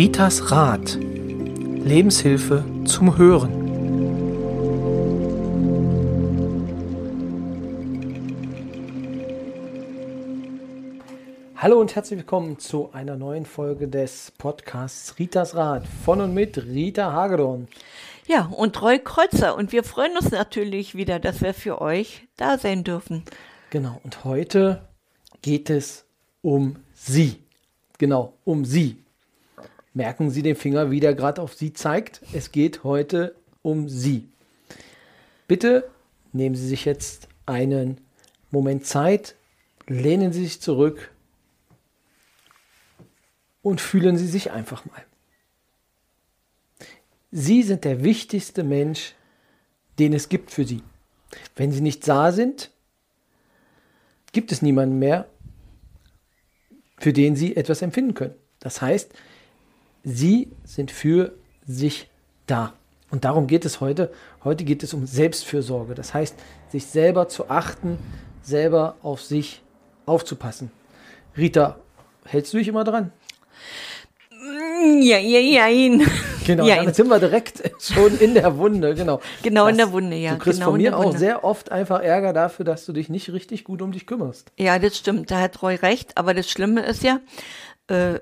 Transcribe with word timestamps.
Ritas 0.00 0.50
Rat. 0.50 0.96
Lebenshilfe 0.98 2.64
zum 2.86 3.18
Hören. 3.18 3.52
Hallo 11.54 11.78
und 11.78 11.94
herzlich 11.94 12.20
willkommen 12.20 12.58
zu 12.58 12.90
einer 12.94 13.16
neuen 13.16 13.44
Folge 13.44 13.88
des 13.88 14.32
Podcasts 14.38 15.18
Ritas 15.18 15.54
Rat 15.54 15.86
von 16.06 16.22
und 16.22 16.32
mit 16.32 16.56
Rita 16.56 17.12
Hagedorn. 17.12 17.68
Ja, 18.26 18.46
und 18.46 18.80
Roy 18.80 19.00
Kreuzer. 19.00 19.54
Und 19.54 19.72
wir 19.72 19.84
freuen 19.84 20.16
uns 20.16 20.30
natürlich 20.30 20.94
wieder, 20.94 21.18
dass 21.18 21.42
wir 21.42 21.52
für 21.52 21.82
euch 21.82 22.26
da 22.38 22.56
sein 22.56 22.84
dürfen. 22.84 23.24
Genau, 23.68 24.00
und 24.02 24.24
heute 24.24 24.80
geht 25.42 25.68
es 25.68 26.06
um 26.40 26.76
Sie. 26.94 27.36
Genau, 27.98 28.32
um 28.46 28.64
Sie. 28.64 28.96
Merken 29.92 30.30
Sie 30.30 30.42
den 30.42 30.56
Finger, 30.56 30.90
wie 30.90 31.00
der 31.00 31.14
gerade 31.14 31.42
auf 31.42 31.54
Sie 31.54 31.72
zeigt. 31.72 32.22
Es 32.32 32.52
geht 32.52 32.84
heute 32.84 33.34
um 33.62 33.88
Sie. 33.88 34.28
Bitte 35.48 35.90
nehmen 36.32 36.54
Sie 36.54 36.66
sich 36.66 36.84
jetzt 36.84 37.28
einen 37.46 38.00
Moment 38.50 38.86
Zeit, 38.86 39.34
lehnen 39.86 40.32
Sie 40.32 40.44
sich 40.44 40.60
zurück 40.60 41.10
und 43.62 43.80
fühlen 43.80 44.16
Sie 44.16 44.28
sich 44.28 44.52
einfach 44.52 44.84
mal. 44.84 45.04
Sie 47.32 47.62
sind 47.62 47.84
der 47.84 48.02
wichtigste 48.02 48.64
Mensch, 48.64 49.14
den 49.98 50.12
es 50.12 50.28
gibt 50.28 50.50
für 50.50 50.64
Sie. 50.64 50.82
Wenn 51.56 51.72
Sie 51.72 51.80
nicht 51.80 52.06
da 52.08 52.32
sind, 52.32 52.70
gibt 54.32 54.52
es 54.52 54.62
niemanden 54.62 54.98
mehr, 54.98 55.28
für 56.98 57.12
den 57.12 57.36
Sie 57.36 57.56
etwas 57.56 57.82
empfinden 57.82 58.14
können. 58.14 58.34
Das 58.58 58.82
heißt, 58.82 59.12
Sie 60.02 60.50
sind 60.64 60.90
für 60.90 61.32
sich 61.66 62.08
da. 62.46 62.72
Und 63.10 63.24
darum 63.24 63.46
geht 63.46 63.64
es 63.64 63.80
heute. 63.80 64.12
Heute 64.44 64.64
geht 64.64 64.82
es 64.82 64.94
um 64.94 65.06
Selbstfürsorge. 65.06 65.94
Das 65.94 66.14
heißt, 66.14 66.36
sich 66.68 66.86
selber 66.86 67.28
zu 67.28 67.50
achten, 67.50 67.98
selber 68.42 68.96
auf 69.02 69.22
sich 69.22 69.62
aufzupassen. 70.06 70.70
Rita, 71.36 71.78
hältst 72.24 72.52
du 72.52 72.58
dich 72.58 72.68
immer 72.68 72.84
dran? 72.84 73.12
Ja, 75.00 75.18
ja, 75.18 75.38
ja. 75.38 75.66
Genau, 76.46 76.66
ja, 76.66 76.76
damit 76.76 76.96
sind 76.96 77.08
wir 77.08 77.18
direkt 77.18 77.62
schon 77.80 78.18
in 78.18 78.34
der 78.34 78.56
Wunde, 78.56 78.94
genau. 78.94 79.20
Genau 79.42 79.64
das, 79.64 79.72
in 79.72 79.76
der 79.76 79.92
Wunde, 79.92 80.16
ja. 80.16 80.32
Du 80.32 80.38
kriegst 80.38 80.60
genau 80.60 80.70
von 80.70 80.80
mir 80.80 80.96
auch 80.96 81.16
sehr 81.16 81.44
oft 81.44 81.70
einfach 81.70 82.00
Ärger 82.00 82.32
dafür, 82.32 82.64
dass 82.64 82.86
du 82.86 82.92
dich 82.92 83.08
nicht 83.08 83.30
richtig 83.32 83.64
gut 83.64 83.82
um 83.82 83.92
dich 83.92 84.06
kümmerst. 84.06 84.50
Ja, 84.58 84.78
das 84.78 84.96
stimmt, 84.96 85.30
da 85.30 85.40
hat 85.40 85.62
Roy 85.62 85.74
recht, 85.74 86.16
aber 86.16 86.32
das 86.32 86.50
Schlimme 86.50 86.80
ist 86.86 87.02
ja, 87.02 87.20
äh, 87.88 88.20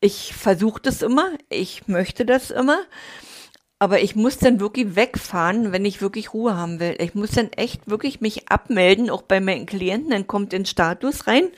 ich, 0.00 0.34
versuche 0.34 0.80
das 0.82 1.02
immer, 1.02 1.30
ich 1.48 1.88
möchte 1.88 2.24
das 2.24 2.50
immer, 2.50 2.78
aber 3.78 4.00
ich 4.00 4.16
muss 4.16 4.38
dann 4.38 4.58
wirklich 4.58 4.96
wegfahren, 4.96 5.70
wenn 5.70 5.84
ich 5.84 6.00
wirklich 6.00 6.32
Ruhe 6.32 6.56
haben 6.56 6.80
will. 6.80 6.96
Ich 6.98 7.14
muss 7.14 7.32
dann 7.32 7.52
echt 7.52 7.90
wirklich 7.90 8.22
mich 8.22 8.48
abmelden, 8.48 9.10
auch 9.10 9.20
bei 9.20 9.38
meinen 9.38 9.66
Klienten. 9.66 10.10
Dann 10.10 10.26
kommt 10.26 10.54
in 10.54 10.64
Status 10.64 11.26
rein. 11.26 11.48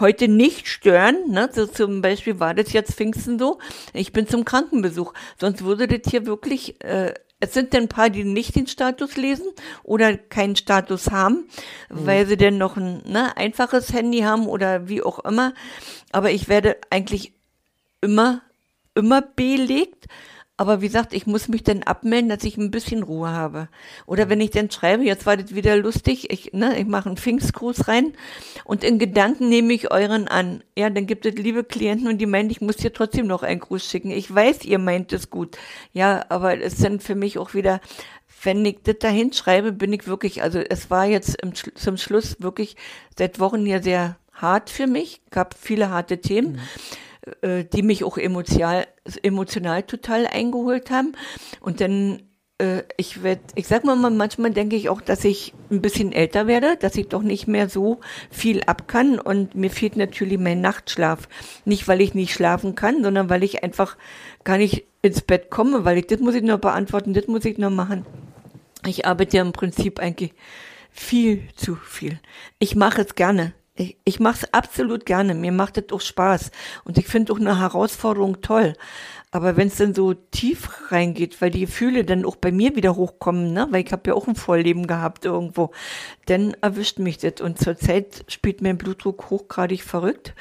Heute 0.00 0.26
nicht 0.26 0.66
stören. 0.66 1.16
Ne? 1.28 1.48
So 1.52 1.66
zum 1.66 2.02
Beispiel 2.02 2.40
war 2.40 2.52
das 2.54 2.72
jetzt 2.72 2.94
Pfingsten 2.94 3.38
so. 3.38 3.58
Ich 3.92 4.12
bin 4.12 4.26
zum 4.26 4.44
Krankenbesuch. 4.44 5.14
Sonst 5.40 5.62
würde 5.62 5.86
das 5.86 6.10
hier 6.10 6.26
wirklich, 6.26 6.82
äh, 6.82 7.14
es 7.38 7.54
sind 7.54 7.72
dann 7.72 7.82
ein 7.82 7.88
paar, 7.88 8.10
die 8.10 8.24
nicht 8.24 8.56
den 8.56 8.66
Status 8.66 9.16
lesen 9.16 9.46
oder 9.84 10.16
keinen 10.16 10.56
Status 10.56 11.12
haben, 11.12 11.48
mhm. 11.90 12.06
weil 12.06 12.26
sie 12.26 12.36
denn 12.36 12.58
noch 12.58 12.76
ein 12.76 13.04
ne, 13.06 13.36
einfaches 13.36 13.92
Handy 13.92 14.22
haben 14.22 14.48
oder 14.48 14.88
wie 14.88 15.02
auch 15.02 15.20
immer. 15.20 15.54
Aber 16.10 16.32
ich 16.32 16.48
werde 16.48 16.76
eigentlich 16.90 17.37
immer, 18.00 18.42
immer 18.94 19.22
belegt 19.22 20.06
aber 20.60 20.80
wie 20.80 20.88
gesagt, 20.88 21.14
ich 21.14 21.24
muss 21.28 21.46
mich 21.46 21.62
dann 21.62 21.84
abmelden, 21.84 22.28
dass 22.28 22.42
ich 22.42 22.56
ein 22.56 22.72
bisschen 22.72 23.04
Ruhe 23.04 23.30
habe. 23.30 23.68
Oder 24.06 24.28
wenn 24.28 24.40
ich 24.40 24.50
dann 24.50 24.72
schreibe, 24.72 25.04
jetzt 25.04 25.24
war 25.24 25.36
das 25.36 25.54
wieder 25.54 25.76
lustig, 25.76 26.32
ich, 26.32 26.52
ne, 26.52 26.76
ich 26.76 26.86
mache 26.86 27.08
einen 27.08 27.16
Pfingstgruß 27.16 27.86
rein 27.86 28.12
und 28.64 28.82
in 28.82 28.98
Gedanken 28.98 29.48
nehme 29.48 29.72
ich 29.72 29.92
euren 29.92 30.26
an. 30.26 30.64
Ja, 30.76 30.90
dann 30.90 31.06
gibt 31.06 31.26
es 31.26 31.36
liebe 31.36 31.62
Klienten 31.62 32.08
und 32.08 32.18
die 32.18 32.26
meinen, 32.26 32.50
ich 32.50 32.60
muss 32.60 32.74
dir 32.74 32.92
trotzdem 32.92 33.28
noch 33.28 33.44
einen 33.44 33.60
Gruß 33.60 33.88
schicken. 33.88 34.10
Ich 34.10 34.34
weiß, 34.34 34.64
ihr 34.64 34.80
meint 34.80 35.12
es 35.12 35.30
gut. 35.30 35.56
Ja, 35.92 36.26
aber 36.28 36.60
es 36.60 36.76
sind 36.76 37.04
für 37.04 37.14
mich 37.14 37.38
auch 37.38 37.54
wieder, 37.54 37.80
wenn 38.42 38.64
ich 38.64 38.78
das 38.82 38.96
da 38.98 39.08
hinschreibe, 39.08 39.70
bin 39.70 39.92
ich 39.92 40.08
wirklich, 40.08 40.42
also 40.42 40.58
es 40.58 40.90
war 40.90 41.06
jetzt 41.06 41.40
im, 41.40 41.54
zum 41.54 41.96
Schluss 41.96 42.42
wirklich 42.42 42.74
seit 43.16 43.38
Wochen 43.38 43.64
hier 43.64 43.80
sehr 43.80 44.16
hart 44.32 44.70
für 44.70 44.88
mich, 44.88 45.20
gab 45.30 45.54
viele 45.56 45.90
harte 45.90 46.20
Themen. 46.20 46.54
Mhm 46.54 46.60
äh, 47.42 47.64
die 47.64 47.82
mich 47.82 48.04
auch 48.04 48.18
emotional, 48.18 48.86
emotional 49.22 49.82
total 49.82 50.26
eingeholt 50.26 50.90
haben. 50.90 51.12
Und 51.60 51.80
dann, 51.80 52.22
äh, 52.58 52.82
ich 52.96 53.22
werde, 53.22 53.42
ich 53.54 53.66
sag 53.66 53.84
mal, 53.84 53.96
manchmal 53.96 54.52
denke 54.52 54.76
ich 54.76 54.88
auch, 54.88 55.00
dass 55.00 55.24
ich 55.24 55.54
ein 55.70 55.80
bisschen 55.80 56.12
älter 56.12 56.46
werde, 56.46 56.76
dass 56.76 56.96
ich 56.96 57.08
doch 57.08 57.22
nicht 57.22 57.48
mehr 57.48 57.68
so 57.68 58.00
viel 58.30 58.62
ab 58.64 58.88
kann. 58.88 59.18
Und 59.18 59.54
mir 59.54 59.70
fehlt 59.70 59.96
natürlich 59.96 60.38
mein 60.38 60.60
Nachtschlaf. 60.60 61.28
Nicht, 61.64 61.88
weil 61.88 62.00
ich 62.00 62.14
nicht 62.14 62.32
schlafen 62.32 62.74
kann, 62.74 63.02
sondern 63.02 63.30
weil 63.30 63.44
ich 63.44 63.62
einfach 63.62 63.96
gar 64.44 64.58
nicht 64.58 64.84
ins 65.02 65.22
Bett 65.22 65.50
komme, 65.50 65.84
weil 65.84 65.98
ich, 65.98 66.06
das 66.06 66.20
muss 66.20 66.34
ich 66.34 66.42
noch 66.42 66.58
beantworten, 66.58 67.14
das 67.14 67.26
muss 67.26 67.44
ich 67.44 67.58
noch 67.58 67.70
machen. 67.70 68.04
Ich 68.86 69.06
arbeite 69.06 69.36
ja 69.36 69.42
im 69.42 69.52
Prinzip 69.52 69.98
eigentlich 70.00 70.34
viel 70.90 71.42
zu 71.56 71.76
viel. 71.76 72.18
Ich 72.58 72.74
mache 72.74 73.02
es 73.02 73.14
gerne. 73.14 73.52
Ich, 73.78 73.96
ich 74.04 74.18
mache 74.18 74.40
es 74.42 74.52
absolut 74.52 75.06
gerne. 75.06 75.34
Mir 75.34 75.52
macht 75.52 75.78
es 75.78 75.92
auch 75.92 76.00
Spaß. 76.00 76.50
Und 76.84 76.98
ich 76.98 77.06
finde 77.06 77.32
auch 77.32 77.38
eine 77.38 77.60
Herausforderung 77.60 78.40
toll. 78.40 78.74
Aber 79.30 79.56
wenn 79.56 79.68
es 79.68 79.76
dann 79.76 79.94
so 79.94 80.14
tief 80.14 80.90
reingeht, 80.90 81.40
weil 81.40 81.50
die 81.50 81.60
Gefühle 81.60 82.04
dann 82.04 82.24
auch 82.24 82.36
bei 82.36 82.50
mir 82.50 82.74
wieder 82.76 82.96
hochkommen, 82.96 83.52
ne? 83.52 83.68
weil 83.70 83.84
ich 83.84 83.92
habe 83.92 84.10
ja 84.10 84.14
auch 84.14 84.26
ein 84.26 84.34
Vorleben 84.34 84.86
gehabt 84.86 85.24
irgendwo, 85.24 85.70
dann 86.26 86.54
erwischt 86.60 86.98
mich 86.98 87.18
das. 87.18 87.40
Und 87.40 87.58
zurzeit 87.58 88.24
spielt 88.26 88.62
mein 88.62 88.78
Blutdruck 88.78 89.30
hochgradig 89.30 89.84
verrückt. 89.84 90.34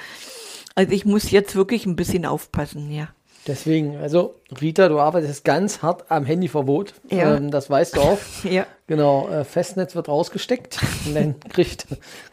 Also 0.74 0.92
ich 0.94 1.06
muss 1.06 1.30
jetzt 1.30 1.56
wirklich 1.56 1.86
ein 1.86 1.96
bisschen 1.96 2.26
aufpassen, 2.26 2.92
ja. 2.92 3.10
Deswegen, 3.48 3.96
also 3.98 4.36
Rita, 4.60 4.90
du 4.90 5.00
arbeitest 5.00 5.46
ganz 5.46 5.82
hart 5.82 6.12
am 6.12 6.26
Handyverbot. 6.26 6.94
Ja. 7.10 7.38
Ähm, 7.38 7.50
das 7.50 7.70
weißt 7.70 7.96
du 7.96 8.02
auch. 8.02 8.18
ja. 8.44 8.68
Genau, 8.88 9.30
äh, 9.30 9.46
Festnetz 9.46 9.96
wird 9.96 10.10
rausgesteckt 10.10 10.80
und 11.06 11.16
dann 11.16 11.36
kriegt, 11.50 11.88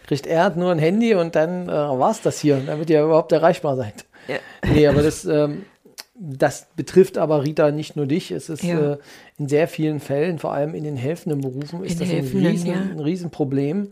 kriegt 0.07 0.27
er 0.27 0.51
nur 0.57 0.73
ein 0.73 0.79
Handy 0.79 1.15
und 1.15 1.37
dann 1.37 1.69
äh, 1.69 1.73
war 1.73 2.11
es 2.11 2.21
das 2.21 2.41
hier, 2.41 2.61
damit 2.67 2.91
ihr 2.91 3.05
überhaupt 3.05 3.31
erreichbar 3.31 3.77
seid. 3.77 4.05
Ja. 4.27 4.39
Nee, 4.73 4.89
aber 4.89 5.03
das, 5.03 5.25
ähm, 5.25 5.67
das 6.15 6.67
betrifft 6.75 7.17
aber 7.17 7.45
Rita 7.45 7.71
nicht 7.71 7.95
nur 7.95 8.07
dich. 8.07 8.33
Es 8.33 8.49
ist 8.49 8.65
ja. 8.65 8.95
äh, 8.95 8.99
in 9.39 9.49
sehr 9.49 9.69
vielen 9.69 10.01
Fällen, 10.01 10.41
vor 10.41 10.53
allem 10.53 10.75
in 10.75 10.83
den 10.83 10.97
helfenden 10.97 11.43
Berufen, 11.43 11.85
ist 11.85 12.01
in 12.01 12.09
das 12.09 12.11
ein, 12.11 12.45
Riesen, 12.45 12.67
ja. 12.67 12.75
ein 12.75 13.01
Riesenproblem, 13.01 13.91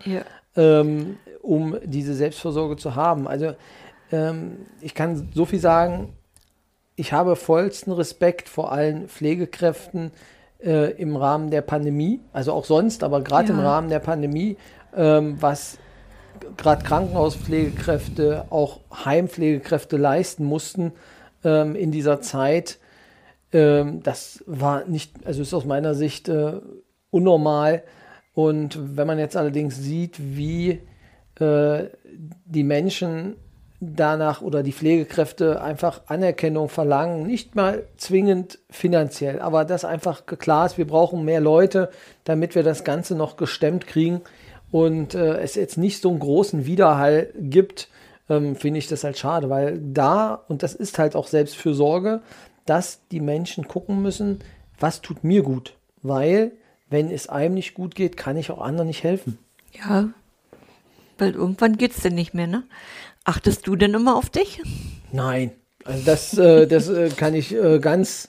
ähm, 0.56 1.18
um 1.40 1.76
diese 1.84 2.14
Selbstversorge 2.14 2.76
zu 2.76 2.96
haben. 2.96 3.28
Also 3.28 3.54
ähm, 4.10 4.58
ich 4.80 4.94
kann 4.94 5.28
so 5.34 5.44
viel 5.44 5.60
sagen, 5.60 6.10
ich 7.02 7.12
habe 7.12 7.34
vollsten 7.34 7.92
Respekt 7.92 8.48
vor 8.48 8.70
allen 8.70 9.08
Pflegekräften 9.08 10.12
äh, 10.64 10.92
im 10.92 11.16
Rahmen 11.16 11.50
der 11.50 11.60
Pandemie, 11.60 12.20
also 12.32 12.52
auch 12.52 12.64
sonst, 12.64 13.02
aber 13.02 13.22
gerade 13.22 13.48
ja. 13.48 13.54
im 13.54 13.58
Rahmen 13.58 13.88
der 13.88 13.98
Pandemie, 13.98 14.56
ähm, 14.96 15.36
was 15.40 15.78
gerade 16.56 16.84
Krankenhauspflegekräfte, 16.84 18.44
auch 18.50 18.78
Heimpflegekräfte 19.04 19.96
leisten 19.96 20.44
mussten 20.44 20.92
ähm, 21.42 21.74
in 21.74 21.90
dieser 21.90 22.20
Zeit. 22.20 22.78
Ähm, 23.52 24.04
das 24.04 24.44
war 24.46 24.84
nicht, 24.84 25.26
also 25.26 25.42
ist 25.42 25.54
aus 25.54 25.64
meiner 25.64 25.96
Sicht 25.96 26.28
äh, 26.28 26.60
unnormal. 27.10 27.82
Und 28.32 28.78
wenn 28.96 29.08
man 29.08 29.18
jetzt 29.18 29.36
allerdings 29.36 29.76
sieht, 29.76 30.20
wie 30.20 30.78
äh, 31.40 31.86
die 32.44 32.62
Menschen 32.62 33.34
danach 33.82 34.42
oder 34.42 34.62
die 34.62 34.72
Pflegekräfte 34.72 35.60
einfach 35.60 36.02
Anerkennung 36.06 36.68
verlangen, 36.68 37.26
nicht 37.26 37.56
mal 37.56 37.82
zwingend 37.96 38.60
finanziell, 38.70 39.40
aber 39.40 39.64
das 39.64 39.84
einfach 39.84 40.24
klar 40.24 40.66
ist, 40.66 40.78
wir 40.78 40.86
brauchen 40.86 41.24
mehr 41.24 41.40
Leute, 41.40 41.90
damit 42.22 42.54
wir 42.54 42.62
das 42.62 42.84
Ganze 42.84 43.16
noch 43.16 43.36
gestemmt 43.36 43.88
kriegen 43.88 44.20
und 44.70 45.14
äh, 45.14 45.38
es 45.38 45.56
jetzt 45.56 45.78
nicht 45.78 46.00
so 46.00 46.10
einen 46.10 46.20
großen 46.20 46.64
Widerhall 46.64 47.30
gibt, 47.40 47.88
ähm, 48.28 48.54
finde 48.54 48.78
ich 48.78 48.86
das 48.86 49.02
halt 49.02 49.18
schade, 49.18 49.50
weil 49.50 49.80
da, 49.80 50.44
und 50.46 50.62
das 50.62 50.74
ist 50.74 51.00
halt 51.00 51.16
auch 51.16 51.26
Selbstfürsorge, 51.26 52.20
dass 52.66 53.00
die 53.10 53.20
Menschen 53.20 53.66
gucken 53.66 54.00
müssen, 54.00 54.38
was 54.78 55.00
tut 55.00 55.24
mir 55.24 55.42
gut, 55.42 55.74
weil 56.02 56.52
wenn 56.88 57.10
es 57.10 57.28
einem 57.28 57.54
nicht 57.54 57.74
gut 57.74 57.96
geht, 57.96 58.16
kann 58.16 58.36
ich 58.36 58.52
auch 58.52 58.60
anderen 58.60 58.86
nicht 58.86 59.02
helfen. 59.02 59.38
Ja, 59.72 60.10
weil 61.18 61.34
irgendwann 61.34 61.76
geht 61.76 61.92
es 61.92 62.02
denn 62.02 62.14
nicht 62.14 62.34
mehr, 62.34 62.46
ne? 62.46 62.62
Achtest 63.24 63.66
du 63.66 63.76
denn 63.76 63.94
immer 63.94 64.16
auf 64.16 64.30
dich? 64.30 64.60
Nein, 65.12 65.52
also 65.84 66.04
das, 66.04 66.38
äh, 66.38 66.66
das 66.66 66.88
äh, 66.88 67.10
kann 67.10 67.34
ich 67.34 67.54
äh, 67.54 67.78
ganz, 67.78 68.28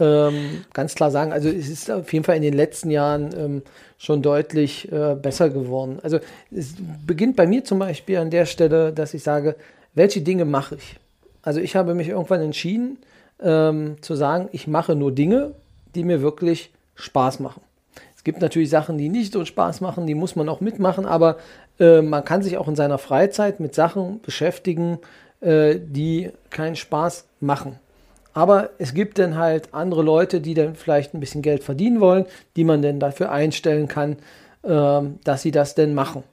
ähm, 0.00 0.64
ganz 0.72 0.94
klar 0.94 1.10
sagen. 1.10 1.32
Also 1.32 1.48
es 1.48 1.68
ist 1.68 1.90
auf 1.90 2.12
jeden 2.12 2.24
Fall 2.24 2.36
in 2.36 2.42
den 2.42 2.54
letzten 2.54 2.90
Jahren 2.90 3.30
ähm, 3.36 3.62
schon 3.98 4.22
deutlich 4.22 4.90
äh, 4.90 5.14
besser 5.14 5.50
geworden. 5.50 5.98
Also 6.02 6.18
es 6.50 6.74
beginnt 7.06 7.36
bei 7.36 7.46
mir 7.46 7.64
zum 7.64 7.78
Beispiel 7.78 8.18
an 8.18 8.30
der 8.30 8.46
Stelle, 8.46 8.92
dass 8.92 9.14
ich 9.14 9.22
sage, 9.22 9.56
welche 9.94 10.20
Dinge 10.20 10.44
mache 10.44 10.76
ich? 10.76 10.96
Also 11.42 11.60
ich 11.60 11.76
habe 11.76 11.94
mich 11.94 12.08
irgendwann 12.08 12.42
entschieden 12.42 12.98
ähm, 13.40 13.96
zu 14.02 14.16
sagen, 14.16 14.48
ich 14.52 14.66
mache 14.66 14.96
nur 14.96 15.12
Dinge, 15.12 15.54
die 15.94 16.02
mir 16.02 16.20
wirklich 16.20 16.70
Spaß 16.96 17.40
machen. 17.40 17.62
Gibt 18.26 18.40
natürlich 18.40 18.70
Sachen, 18.70 18.98
die 18.98 19.08
nicht 19.08 19.32
so 19.32 19.44
Spaß 19.44 19.80
machen, 19.82 20.08
die 20.08 20.16
muss 20.16 20.34
man 20.34 20.48
auch 20.48 20.60
mitmachen, 20.60 21.06
aber 21.06 21.36
äh, 21.78 22.02
man 22.02 22.24
kann 22.24 22.42
sich 22.42 22.58
auch 22.58 22.66
in 22.66 22.74
seiner 22.74 22.98
Freizeit 22.98 23.60
mit 23.60 23.72
Sachen 23.72 24.20
beschäftigen, 24.20 24.98
äh, 25.40 25.76
die 25.80 26.30
keinen 26.50 26.74
Spaß 26.74 27.24
machen. 27.38 27.78
Aber 28.34 28.70
es 28.78 28.94
gibt 28.94 29.20
dann 29.20 29.36
halt 29.36 29.72
andere 29.74 30.02
Leute, 30.02 30.40
die 30.40 30.54
dann 30.54 30.74
vielleicht 30.74 31.14
ein 31.14 31.20
bisschen 31.20 31.40
Geld 31.40 31.62
verdienen 31.62 32.00
wollen, 32.00 32.26
die 32.56 32.64
man 32.64 32.82
dann 32.82 32.98
dafür 32.98 33.30
einstellen 33.30 33.86
kann, 33.86 34.16
äh, 34.64 35.02
dass 35.22 35.42
sie 35.42 35.52
das 35.52 35.76
denn 35.76 35.94
machen. 35.94 36.24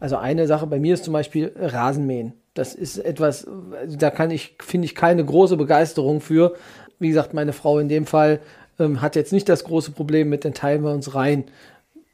Also 0.00 0.16
eine 0.16 0.46
Sache 0.46 0.66
bei 0.66 0.78
mir 0.78 0.94
ist 0.94 1.04
zum 1.04 1.12
Beispiel 1.12 1.52
Rasenmähen. 1.54 2.32
Das 2.54 2.74
ist 2.74 2.96
etwas, 2.96 3.46
da 3.86 4.08
kann 4.08 4.30
ich, 4.30 4.56
finde 4.62 4.86
ich, 4.86 4.94
keine 4.94 5.22
große 5.22 5.58
Begeisterung 5.58 6.22
für. 6.22 6.54
Wie 6.98 7.08
gesagt, 7.08 7.34
meine 7.34 7.52
Frau 7.52 7.78
in 7.78 7.90
dem 7.90 8.06
Fall 8.06 8.40
ähm, 8.78 9.00
hat 9.00 9.16
jetzt 9.16 9.32
nicht 9.32 9.48
das 9.48 9.64
große 9.64 9.92
Problem 9.92 10.28
mit, 10.28 10.44
den 10.44 10.54
teilen 10.54 10.82
wir 10.82 10.92
uns 10.92 11.14
rein. 11.14 11.44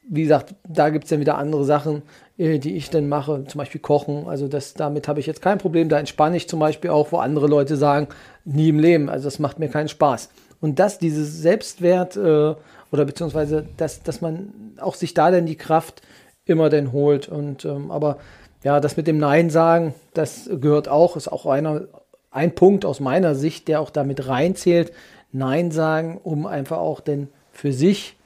Wie 0.07 0.23
gesagt, 0.23 0.55
da 0.67 0.89
gibt 0.89 1.05
es 1.05 1.09
dann 1.09 1.19
wieder 1.19 1.37
andere 1.37 1.65
Sachen, 1.65 2.01
äh, 2.37 2.59
die 2.59 2.75
ich 2.75 2.89
dann 2.89 3.07
mache, 3.09 3.45
zum 3.45 3.59
Beispiel 3.59 3.81
Kochen. 3.81 4.27
Also 4.27 4.47
das, 4.47 4.73
damit 4.73 5.07
habe 5.07 5.19
ich 5.19 5.27
jetzt 5.27 5.41
kein 5.41 5.57
Problem. 5.57 5.89
Da 5.89 5.99
entspanne 5.99 6.37
ich 6.37 6.49
zum 6.49 6.59
Beispiel 6.59 6.89
auch, 6.89 7.11
wo 7.11 7.17
andere 7.17 7.47
Leute 7.47 7.77
sagen, 7.77 8.07
nie 8.45 8.69
im 8.69 8.79
Leben. 8.79 9.09
Also 9.09 9.25
das 9.25 9.39
macht 9.39 9.59
mir 9.59 9.69
keinen 9.69 9.89
Spaß. 9.89 10.29
Und 10.61 10.79
das, 10.79 10.99
dieses 10.99 11.41
Selbstwert 11.41 12.17
äh, 12.17 12.55
oder 12.91 13.05
beziehungsweise, 13.05 13.65
dass, 13.77 14.03
dass 14.03 14.21
man 14.21 14.49
auch 14.79 14.95
sich 14.95 15.13
da 15.13 15.31
dann 15.31 15.45
die 15.45 15.55
Kraft 15.55 16.01
immer 16.45 16.69
dann 16.69 16.91
holt. 16.91 17.29
Und 17.29 17.65
ähm, 17.65 17.91
aber 17.91 18.17
ja, 18.63 18.79
das 18.79 18.97
mit 18.97 19.07
dem 19.07 19.19
Nein 19.19 19.49
sagen, 19.49 19.93
das 20.13 20.49
gehört 20.51 20.87
auch, 20.87 21.15
ist 21.15 21.31
auch 21.31 21.45
einer, 21.45 21.83
ein 22.31 22.53
Punkt 22.55 22.85
aus 22.85 22.99
meiner 22.99 23.35
Sicht, 23.35 23.67
der 23.67 23.79
auch 23.79 23.89
damit 23.89 24.27
reinzählt. 24.27 24.91
Nein 25.31 25.71
sagen, 25.71 26.19
um 26.23 26.45
einfach 26.45 26.77
auch 26.77 26.99
denn 26.99 27.27
für 27.51 27.73
sich 27.73 28.17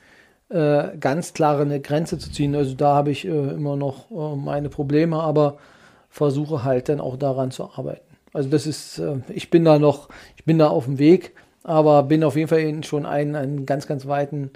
äh, 0.50 0.98
ganz 1.00 1.34
klare 1.34 1.64
eine 1.64 1.80
Grenze 1.80 2.18
zu 2.18 2.32
ziehen. 2.32 2.56
Also 2.56 2.76
da 2.76 2.94
habe 2.96 3.12
ich 3.12 3.26
äh, 3.26 3.30
immer 3.30 3.76
noch 3.76 4.12
äh, 4.12 4.36
meine 4.36 4.70
Probleme, 4.70 5.20
aber 5.20 5.58
versuche 6.10 6.64
halt 6.64 6.90
dann 6.90 7.02
auch 7.02 7.18
daran 7.18 7.52
zu 7.52 7.72
arbeiten. 7.76 8.16
Also 8.34 8.50
das 8.50 8.68
ist, 8.68 9.00
äh, 9.00 9.18
ich 9.30 9.50
bin 9.50 9.66
da 9.66 9.80
noch, 9.80 10.10
ich 10.36 10.46
bin 10.46 10.60
da 10.60 10.68
auf 10.68 10.86
dem 10.86 11.00
Weg, 11.00 11.34
aber 11.64 12.04
bin 12.04 12.24
auf 12.24 12.36
jeden 12.36 12.48
Fall 12.48 12.84
schon 12.84 13.06
einen, 13.06 13.36
einen 13.36 13.66
ganz, 13.66 13.88
ganz 13.88 14.08
weiten 14.08 14.52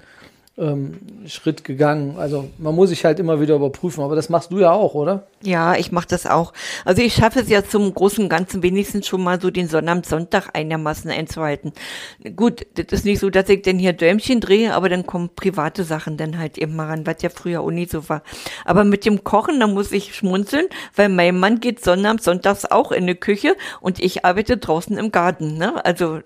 ähm, 0.58 0.98
Schritt 1.26 1.64
gegangen. 1.64 2.16
Also 2.18 2.48
man 2.58 2.74
muss 2.74 2.90
sich 2.90 3.04
halt 3.04 3.18
immer 3.20 3.40
wieder 3.40 3.54
überprüfen, 3.54 4.02
aber 4.02 4.16
das 4.16 4.28
machst 4.28 4.50
du 4.50 4.58
ja 4.58 4.72
auch, 4.72 4.94
oder? 4.94 5.26
Ja, 5.42 5.76
ich 5.76 5.92
mache 5.92 6.08
das 6.08 6.26
auch. 6.26 6.52
Also 6.84 7.02
ich 7.02 7.14
schaffe 7.14 7.40
es 7.40 7.48
ja 7.48 7.64
zum 7.64 7.94
großen 7.94 8.28
Ganzen 8.28 8.62
wenigstens 8.62 9.06
schon 9.06 9.22
mal 9.22 9.40
so 9.40 9.50
den 9.50 9.68
Sonnabend, 9.68 10.06
Sonntag 10.06 10.50
einigermaßen 10.54 11.10
einzuhalten. 11.10 11.72
Gut, 12.34 12.66
das 12.74 12.86
ist 12.90 13.04
nicht 13.04 13.20
so, 13.20 13.30
dass 13.30 13.48
ich 13.48 13.62
denn 13.62 13.78
hier 13.78 13.92
Däumchen 13.92 14.40
drehe, 14.40 14.74
aber 14.74 14.88
dann 14.88 15.06
kommen 15.06 15.30
private 15.34 15.84
Sachen 15.84 16.16
dann 16.16 16.38
halt 16.38 16.58
eben 16.58 16.74
mal 16.74 16.88
ran, 16.88 17.06
was 17.06 17.22
ja 17.22 17.28
früher 17.28 17.60
auch 17.60 17.70
nicht 17.70 17.90
so 17.90 18.08
war. 18.08 18.22
Aber 18.64 18.84
mit 18.84 19.04
dem 19.04 19.22
Kochen, 19.22 19.60
da 19.60 19.66
muss 19.66 19.92
ich 19.92 20.14
schmunzeln, 20.14 20.66
weil 20.96 21.08
mein 21.08 21.38
Mann 21.38 21.60
geht 21.60 21.84
Sonnabend, 21.84 22.22
Sonntags 22.22 22.64
auch 22.64 22.90
in 22.90 23.06
die 23.06 23.14
Küche 23.14 23.56
und 23.80 24.00
ich 24.00 24.24
arbeite 24.24 24.56
draußen 24.56 24.98
im 24.98 25.12
Garten. 25.12 25.56
Ne? 25.56 25.84
Also 25.84 26.20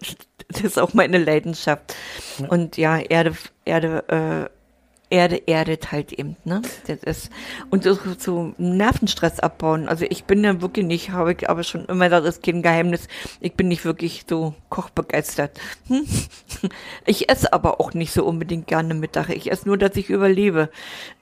das 0.63 0.63
ist 0.63 0.79
auch 0.79 0.95
meine 0.95 1.19
Leidenschaft. 1.19 1.95
Ja. 2.39 2.49
Und 2.49 2.77
ja, 2.77 2.99
Erde, 2.99 3.35
Erde, 3.65 4.49
äh, 4.49 4.51
Erde 5.13 5.43
erdet 5.47 5.93
halt 5.93 6.13
eben, 6.15 6.37
ne? 6.45 6.63
Das 6.87 7.03
ist, 7.03 7.31
und 7.69 7.85
so, 7.85 7.99
so 8.19 8.55
Nervenstress 8.57 9.41
abbauen. 9.41 9.87
Also 9.87 10.07
ich 10.09 10.25
bin 10.25 10.43
ja 10.43 10.63
wirklich 10.63 10.87
nicht, 10.87 11.11
habe 11.11 11.35
ich 11.35 11.51
aber 11.51 11.65
schon 11.65 11.85
immer, 11.85 12.09
das 12.09 12.25
ist 12.25 12.43
kein 12.43 12.63
Geheimnis, 12.63 13.09
ich 13.41 13.53
bin 13.53 13.69
nicht 13.69 13.85
wirklich 13.85 14.25
so 14.27 14.55
kochbegeistert. 14.71 15.61
Hm? 15.89 16.07
Ich 17.05 17.29
esse 17.29 17.53
aber 17.53 17.81
auch 17.81 17.93
nicht 17.93 18.13
so 18.13 18.25
unbedingt 18.25 18.69
gerne 18.69 18.95
Mittag. 18.95 19.29
Ich 19.31 19.51
esse 19.51 19.67
nur, 19.67 19.77
dass 19.77 19.97
ich 19.97 20.09
überlebe. 20.09 20.71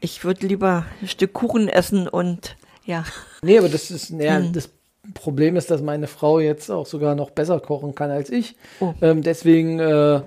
Ich 0.01 0.23
würde 0.23 0.47
lieber 0.47 0.85
ein 1.01 1.09
Stück 1.09 1.33
Kuchen 1.33 1.69
essen 1.69 2.07
und 2.07 2.57
ja. 2.85 3.05
Nee, 3.43 3.59
aber 3.59 3.71
das 3.71 3.91
ist, 3.91 4.11
ja, 4.11 4.37
hm. 4.37 4.53
das 4.53 4.69
Problem 5.15 5.57
ist, 5.57 5.71
dass 5.71 5.83
meine 5.83 6.07
Frau 6.07 6.41
jetzt 6.41 6.71
auch 6.71 6.87
sogar 6.87 7.15
noch 7.15 7.31
besser 7.31 7.61
kochen 7.61 7.95
kann 7.95 8.11
als 8.11 8.31
ich. 8.31 8.57
Oh. 8.81 8.95
Ähm, 9.03 9.23
deswegen, 9.23 9.79
äh, 9.79 10.21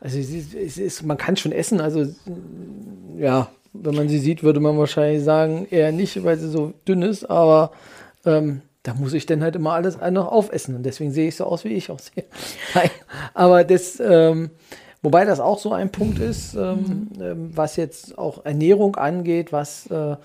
also 0.00 0.18
es 0.18 0.78
ist, 0.78 1.02
man 1.02 1.16
kann 1.16 1.36
schon 1.36 1.52
essen. 1.52 1.80
Also 1.80 2.06
ja, 3.18 3.48
wenn 3.72 3.94
man 3.94 4.08
sie 4.08 4.18
sieht, 4.18 4.42
würde 4.42 4.60
man 4.60 4.78
wahrscheinlich 4.78 5.22
sagen, 5.22 5.66
eher 5.70 5.92
nicht, 5.92 6.22
weil 6.24 6.38
sie 6.38 6.48
so 6.48 6.72
dünn 6.86 7.02
ist. 7.02 7.28
Aber 7.28 7.72
ähm, 8.24 8.62
da 8.82 8.94
muss 8.94 9.12
ich 9.12 9.26
dann 9.26 9.42
halt 9.42 9.56
immer 9.56 9.72
alles 9.72 9.98
noch 10.10 10.28
aufessen. 10.32 10.74
Und 10.76 10.84
deswegen 10.84 11.12
sehe 11.12 11.28
ich 11.28 11.36
so 11.36 11.44
aus, 11.44 11.64
wie 11.64 11.74
ich 11.74 11.90
aussehe. 11.90 12.24
Nein, 12.74 12.90
aber 13.34 13.64
das, 13.64 14.00
ähm, 14.00 14.50
wobei 15.02 15.24
das 15.24 15.40
auch 15.40 15.58
so 15.58 15.72
ein 15.72 15.92
Punkt 15.92 16.18
ist, 16.18 16.54
ähm, 16.54 17.10
mhm. 17.16 17.50
was 17.54 17.76
jetzt 17.76 18.16
auch 18.18 18.44
Ernährung 18.44 18.96
angeht, 18.96 19.52
was 19.52 19.86
äh, 19.88 20.16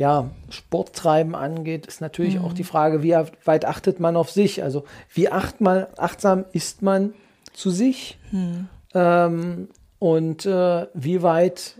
ja, 0.00 0.30
Sporttreiben 0.48 1.34
angeht, 1.34 1.84
ist 1.84 2.00
natürlich 2.00 2.38
mhm. 2.38 2.46
auch 2.46 2.54
die 2.54 2.64
Frage, 2.64 3.02
wie 3.02 3.14
weit 3.44 3.66
achtet 3.66 4.00
man 4.00 4.16
auf 4.16 4.30
sich? 4.30 4.62
Also 4.62 4.84
wie 5.12 5.28
acht 5.28 5.60
mal, 5.60 5.88
achtsam 5.98 6.46
ist 6.52 6.80
man 6.80 7.12
zu 7.52 7.68
sich? 7.68 8.18
Mhm. 8.32 8.68
Ähm, 8.94 9.68
und 9.98 10.46
äh, 10.46 10.86
wie 10.94 11.22
weit 11.22 11.74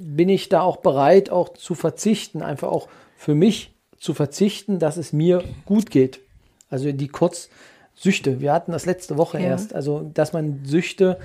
bin 0.00 0.30
ich 0.30 0.48
da 0.48 0.62
auch 0.62 0.78
bereit, 0.78 1.28
auch 1.28 1.50
zu 1.50 1.74
verzichten, 1.74 2.40
einfach 2.40 2.68
auch 2.68 2.88
für 3.18 3.34
mich 3.34 3.74
zu 3.98 4.14
verzichten, 4.14 4.78
dass 4.78 4.96
es 4.96 5.12
mir 5.12 5.44
gut 5.66 5.90
geht. 5.90 6.20
Also 6.70 6.90
die 6.90 7.08
Kurzsüchte. 7.08 8.40
Wir 8.40 8.54
hatten 8.54 8.72
das 8.72 8.86
letzte 8.86 9.18
Woche 9.18 9.38
ja. 9.40 9.48
erst. 9.48 9.74
Also, 9.74 10.10
dass 10.14 10.32
man 10.32 10.64
Süchte 10.64 11.18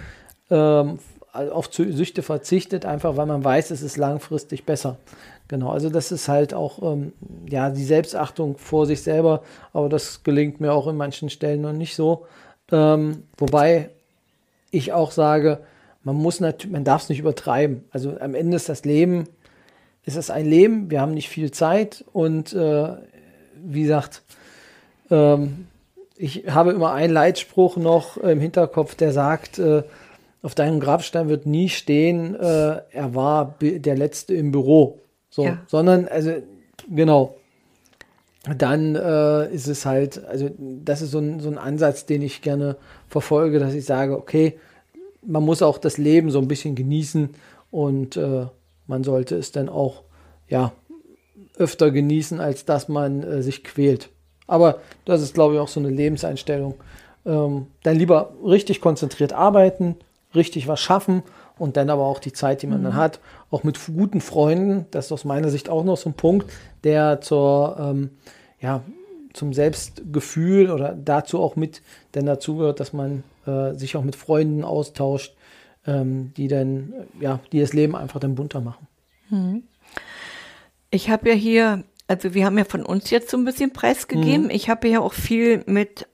ähm, 0.49 0.99
auf 1.33 1.69
Süchte 1.71 2.21
verzichtet, 2.21 2.85
einfach 2.85 3.17
weil 3.17 3.25
man 3.25 3.43
weiß, 3.43 3.71
es 3.71 3.81
ist 3.81 3.97
langfristig 3.97 4.65
besser. 4.65 4.97
Genau, 5.47 5.71
also 5.71 5.89
das 5.89 6.11
ist 6.11 6.27
halt 6.27 6.53
auch 6.53 6.81
ähm, 6.83 7.13
ja 7.49 7.69
die 7.69 7.83
Selbstachtung 7.83 8.57
vor 8.57 8.85
sich 8.85 9.01
selber, 9.01 9.41
aber 9.73 9.89
das 9.89 10.23
gelingt 10.23 10.61
mir 10.61 10.73
auch 10.73 10.87
in 10.87 10.95
manchen 10.95 11.29
Stellen 11.29 11.61
noch 11.61 11.73
nicht 11.73 11.95
so. 11.95 12.27
Ähm, 12.71 13.23
wobei 13.37 13.89
ich 14.71 14.93
auch 14.93 15.11
sage, 15.11 15.59
man 16.03 16.15
muss 16.15 16.39
natürlich, 16.39 16.71
man 16.71 16.83
darf 16.83 17.03
es 17.03 17.09
nicht 17.09 17.19
übertreiben. 17.19 17.83
Also 17.91 18.15
am 18.19 18.35
Ende 18.35 18.55
ist 18.55 18.69
das 18.69 18.85
Leben, 18.85 19.27
ist 20.05 20.17
es 20.17 20.29
ein 20.29 20.45
Leben, 20.45 20.89
wir 20.91 21.01
haben 21.01 21.13
nicht 21.13 21.29
viel 21.29 21.51
Zeit 21.51 22.05
und 22.13 22.53
äh, 22.53 22.89
wie 23.55 23.81
gesagt, 23.83 24.21
ähm, 25.09 25.67
ich 26.15 26.45
habe 26.49 26.71
immer 26.71 26.93
einen 26.93 27.13
Leitspruch 27.13 27.77
noch 27.77 28.17
im 28.17 28.39
Hinterkopf, 28.39 28.95
der 28.95 29.13
sagt, 29.13 29.57
äh, 29.57 29.83
auf 30.41 30.55
deinem 30.55 30.79
Grabstein 30.79 31.29
wird 31.29 31.45
nie 31.45 31.69
stehen, 31.69 32.35
äh, 32.35 32.81
er 32.91 33.15
war 33.15 33.55
der 33.61 33.97
Letzte 33.97 34.33
im 34.33 34.51
Büro. 34.51 34.99
So, 35.29 35.45
ja. 35.45 35.59
sondern, 35.67 36.07
also, 36.07 36.33
genau. 36.89 37.35
Dann 38.57 38.95
äh, 38.95 39.53
ist 39.53 39.67
es 39.67 39.85
halt, 39.85 40.25
also 40.25 40.49
das 40.57 41.01
ist 41.01 41.11
so 41.11 41.19
ein, 41.19 41.41
so 41.41 41.49
ein 41.49 41.57
Ansatz, 41.57 42.05
den 42.05 42.21
ich 42.21 42.41
gerne 42.41 42.77
verfolge, 43.09 43.59
dass 43.59 43.73
ich 43.73 43.83
sage, 43.83 44.17
okay, 44.17 44.57
man 45.21 45.43
muss 45.43 45.61
auch 45.61 45.77
das 45.77 45.97
Leben 45.97 46.31
so 46.31 46.39
ein 46.39 46.47
bisschen 46.47 46.73
genießen 46.73 47.29
und 47.69 48.15
äh, 48.15 48.45
man 48.87 49.03
sollte 49.03 49.35
es 49.35 49.51
dann 49.51 49.67
auch, 49.67 50.03
ja, 50.47 50.71
öfter 51.57 51.91
genießen, 51.91 52.39
als 52.39 52.63
dass 52.63 52.87
man 52.87 53.23
äh, 53.23 53.43
sich 53.43 53.63
quält. 53.63 54.09
Aber 54.47 54.79
das 55.05 55.21
ist, 55.21 55.33
glaube 55.33 55.55
ich, 55.55 55.59
auch 55.59 55.67
so 55.67 55.79
eine 55.79 55.89
Lebenseinstellung. 55.89 56.75
Ähm, 57.25 57.67
dann 57.83 57.97
lieber 57.97 58.33
richtig 58.43 58.81
konzentriert 58.81 59.33
arbeiten, 59.33 59.97
richtig 60.35 60.67
was 60.67 60.79
schaffen 60.79 61.23
und 61.57 61.77
dann 61.77 61.89
aber 61.89 62.05
auch 62.05 62.19
die 62.19 62.33
Zeit, 62.33 62.61
die 62.61 62.67
man 62.67 62.79
mhm. 62.79 62.85
dann 62.85 62.95
hat, 62.95 63.19
auch 63.51 63.63
mit 63.63 63.79
guten 63.85 64.21
Freunden. 64.21 64.85
Das 64.91 65.07
ist 65.07 65.11
aus 65.11 65.25
meiner 65.25 65.49
Sicht 65.49 65.69
auch 65.69 65.83
noch 65.83 65.97
so 65.97 66.09
ein 66.09 66.13
Punkt, 66.13 66.51
der 66.83 67.21
zur, 67.21 67.77
ähm, 67.79 68.11
ja, 68.59 68.81
zum 69.33 69.53
Selbstgefühl 69.53 70.71
oder 70.71 70.93
dazu 70.93 71.39
auch 71.39 71.55
mit 71.55 71.81
denn 72.15 72.25
dazu 72.25 72.57
gehört, 72.57 72.79
dass 72.79 72.93
man 72.93 73.23
äh, 73.45 73.73
sich 73.73 73.95
auch 73.95 74.03
mit 74.03 74.15
Freunden 74.15 74.63
austauscht, 74.63 75.35
ähm, 75.85 76.33
die 76.35 76.47
dann, 76.47 76.93
ja, 77.19 77.39
die 77.51 77.59
das 77.59 77.73
Leben 77.73 77.95
einfach 77.95 78.19
dann 78.19 78.35
bunter 78.35 78.61
machen. 78.61 78.87
Mhm. 79.29 79.63
Ich 80.91 81.09
habe 81.09 81.29
ja 81.29 81.35
hier, 81.35 81.83
also 82.07 82.33
wir 82.33 82.45
haben 82.45 82.57
ja 82.57 82.63
von 82.63 82.83
uns 82.83 83.11
jetzt 83.11 83.29
so 83.29 83.37
ein 83.37 83.45
bisschen 83.45 83.71
preisgegeben. 83.71 84.45
Mhm. 84.45 84.51
Ich 84.51 84.69
habe 84.69 84.87
ja 84.87 84.99
auch 84.99 85.13
viel 85.13 85.63
mit 85.67 86.07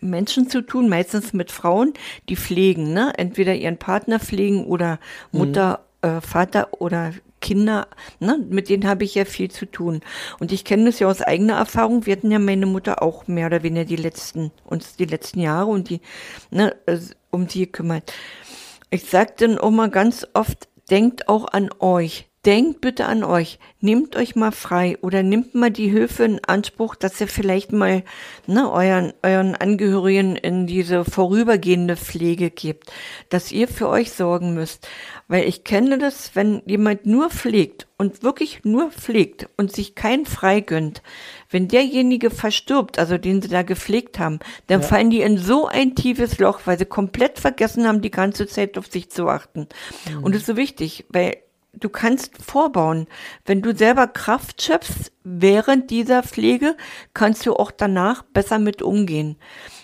Menschen 0.00 0.48
zu 0.48 0.62
tun, 0.62 0.88
meistens 0.88 1.32
mit 1.32 1.50
Frauen, 1.50 1.94
die 2.28 2.36
pflegen, 2.36 2.92
ne? 2.92 3.12
Entweder 3.16 3.54
ihren 3.54 3.78
Partner 3.78 4.20
pflegen 4.20 4.64
oder 4.66 4.98
Mutter, 5.32 5.84
mhm. 6.02 6.08
äh, 6.08 6.20
Vater 6.20 6.68
oder 6.80 7.12
Kinder, 7.40 7.88
ne? 8.20 8.38
Mit 8.48 8.68
denen 8.68 8.86
habe 8.86 9.04
ich 9.04 9.14
ja 9.14 9.24
viel 9.24 9.50
zu 9.50 9.66
tun. 9.66 10.00
Und 10.40 10.52
ich 10.52 10.64
kenne 10.64 10.86
das 10.86 10.98
ja 10.98 11.08
aus 11.08 11.20
eigener 11.20 11.56
Erfahrung. 11.56 12.06
Wir 12.06 12.16
hatten 12.16 12.30
ja 12.30 12.38
meine 12.38 12.66
Mutter 12.66 13.02
auch 13.02 13.26
mehr 13.26 13.46
oder 13.46 13.62
weniger 13.62 13.84
die 13.84 13.96
letzten, 13.96 14.50
uns 14.64 14.96
die 14.96 15.04
letzten 15.04 15.40
Jahre 15.40 15.70
und 15.70 15.90
die, 15.90 16.00
ne, 16.50 16.74
um 17.30 17.48
sie 17.48 17.66
gekümmert. 17.66 18.12
Ich 18.90 19.04
sage 19.04 19.34
dann 19.36 19.58
auch 19.58 19.70
mal 19.70 19.90
ganz 19.90 20.26
oft, 20.34 20.68
denkt 20.90 21.28
auch 21.28 21.46
an 21.46 21.70
euch. 21.80 22.28
Denkt 22.46 22.80
bitte 22.80 23.06
an 23.06 23.24
euch, 23.24 23.58
nehmt 23.80 24.16
euch 24.16 24.36
mal 24.36 24.52
frei 24.52 24.98
oder 25.00 25.22
nehmt 25.22 25.54
mal 25.54 25.70
die 25.70 25.88
Hilfe 25.88 26.24
in 26.24 26.44
Anspruch, 26.44 26.94
dass 26.94 27.20
ihr 27.20 27.28
vielleicht 27.28 27.72
mal 27.72 28.02
ne, 28.46 28.70
euren, 28.70 29.12
euren 29.22 29.54
Angehörigen 29.54 30.36
in 30.36 30.66
diese 30.66 31.04
vorübergehende 31.04 31.96
Pflege 31.96 32.50
gebt, 32.50 32.92
dass 33.28 33.52
ihr 33.52 33.68
für 33.68 33.88
euch 33.88 34.12
sorgen 34.12 34.54
müsst. 34.54 34.88
Weil 35.28 35.48
ich 35.48 35.64
kenne 35.64 35.98
das, 35.98 36.34
wenn 36.34 36.62
jemand 36.66 37.06
nur 37.06 37.30
pflegt 37.30 37.86
und 37.96 38.22
wirklich 38.22 38.64
nur 38.64 38.90
pflegt 38.90 39.48
und 39.56 39.72
sich 39.72 39.94
kein 39.94 40.26
frei 40.26 40.60
gönnt, 40.60 41.02
wenn 41.50 41.68
derjenige 41.68 42.30
verstirbt, 42.30 42.98
also 42.98 43.16
den 43.16 43.40
sie 43.40 43.48
da 43.48 43.62
gepflegt 43.62 44.18
haben, 44.18 44.40
dann 44.66 44.82
ja. 44.82 44.86
fallen 44.86 45.10
die 45.10 45.22
in 45.22 45.38
so 45.38 45.66
ein 45.66 45.94
tiefes 45.94 46.38
Loch, 46.38 46.60
weil 46.66 46.78
sie 46.78 46.84
komplett 46.84 47.38
vergessen 47.38 47.86
haben, 47.86 48.02
die 48.02 48.10
ganze 48.10 48.46
Zeit 48.46 48.76
auf 48.76 48.86
sich 48.88 49.10
zu 49.10 49.28
achten. 49.28 49.68
Mhm. 50.10 50.24
Und 50.24 50.34
das 50.34 50.42
ist 50.42 50.46
so 50.48 50.56
wichtig, 50.56 51.06
weil 51.08 51.36
du 51.78 51.88
kannst 51.88 52.42
vorbauen. 52.42 53.06
Wenn 53.44 53.62
du 53.62 53.76
selber 53.76 54.06
Kraft 54.06 54.62
schöpfst 54.62 55.12
während 55.22 55.90
dieser 55.90 56.22
Pflege, 56.22 56.76
kannst 57.12 57.46
du 57.46 57.54
auch 57.54 57.70
danach 57.70 58.22
besser 58.22 58.58
mit 58.58 58.82
umgehen. 58.82 59.36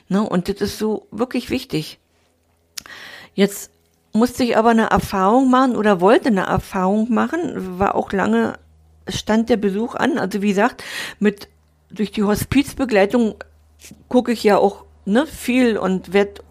Ne? 0.09 0.23
Und 0.23 0.49
das 0.49 0.61
ist 0.61 0.78
so 0.78 1.06
wirklich 1.11 1.50
wichtig. 1.50 1.99
Jetzt 3.35 3.70
musste 4.12 4.42
ich 4.44 4.56
aber 4.56 4.70
eine 4.70 4.90
Erfahrung 4.90 5.50
machen 5.50 5.76
oder 5.76 6.00
wollte 6.00 6.28
eine 6.28 6.47
Erfahrung 6.47 7.12
machen, 7.12 7.78
war 7.78 7.94
auch 7.94 8.12
lange, 8.12 8.59
stand 9.09 9.49
der 9.49 9.56
Besuch 9.56 9.94
an. 9.94 10.18
Also 10.18 10.42
wie 10.42 10.49
gesagt, 10.49 10.82
mit, 11.18 11.49
durch 11.90 12.11
die 12.11 12.25
Hospizbegleitung 12.25 13.37
gucke 14.09 14.32
ich 14.32 14.42
ja 14.42 14.59
auch 14.59 14.85
ne, 15.04 15.26
viel 15.26 15.78
und 15.78 16.12
werde 16.12 16.42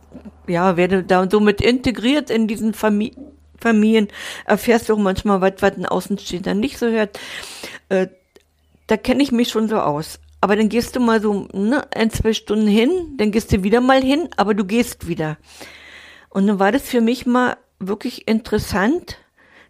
ja, 0.48 0.77
werde 0.77 1.03
da 1.03 1.29
so 1.29 1.39
mit 1.39 1.62
integriert 1.62 2.31
in 2.31 2.48
diesen 2.48 2.74
Familien 2.74 3.38
Familien 3.62 4.08
erfährst 4.46 4.89
du 4.89 4.94
auch 4.94 5.00
manchmal 5.00 5.42
was, 5.42 5.54
was 5.60 5.78
ein 5.78 5.86
Außenstehender 5.86 6.54
nicht 6.54 6.78
so 6.78 6.88
hört. 6.88 7.20
Äh, 7.89 8.08
da 8.88 8.98
kenne 8.98 9.24
ich 9.24 9.32
mich 9.32 9.50
schon 9.50 9.68
so 9.68 9.80
aus. 9.80 10.20
Aber 10.42 10.56
dann 10.56 10.70
gehst 10.70 10.96
du 10.96 11.00
mal 11.00 11.22
so 11.22 11.48
ne, 11.54 11.86
ein, 11.94 12.12
zwei 12.12 12.34
Stunden 12.34 12.68
hin, 12.68 13.16
dann 13.18 13.32
gehst 13.32 13.51
du 13.51 13.63
wieder 13.63 13.82
mal 13.82 14.01
hin, 14.01 14.30
aber 14.38 14.54
du 14.54 14.63
gehst 14.63 15.08
wieder. 15.08 15.38
Und 16.30 16.48
dann 16.48 16.60
war 16.60 16.72
das 16.72 16.84
für 16.84 17.01
mich 17.01 17.25
mal 17.25 17.58
wirklich 17.80 18.28
interessant, 18.28 19.18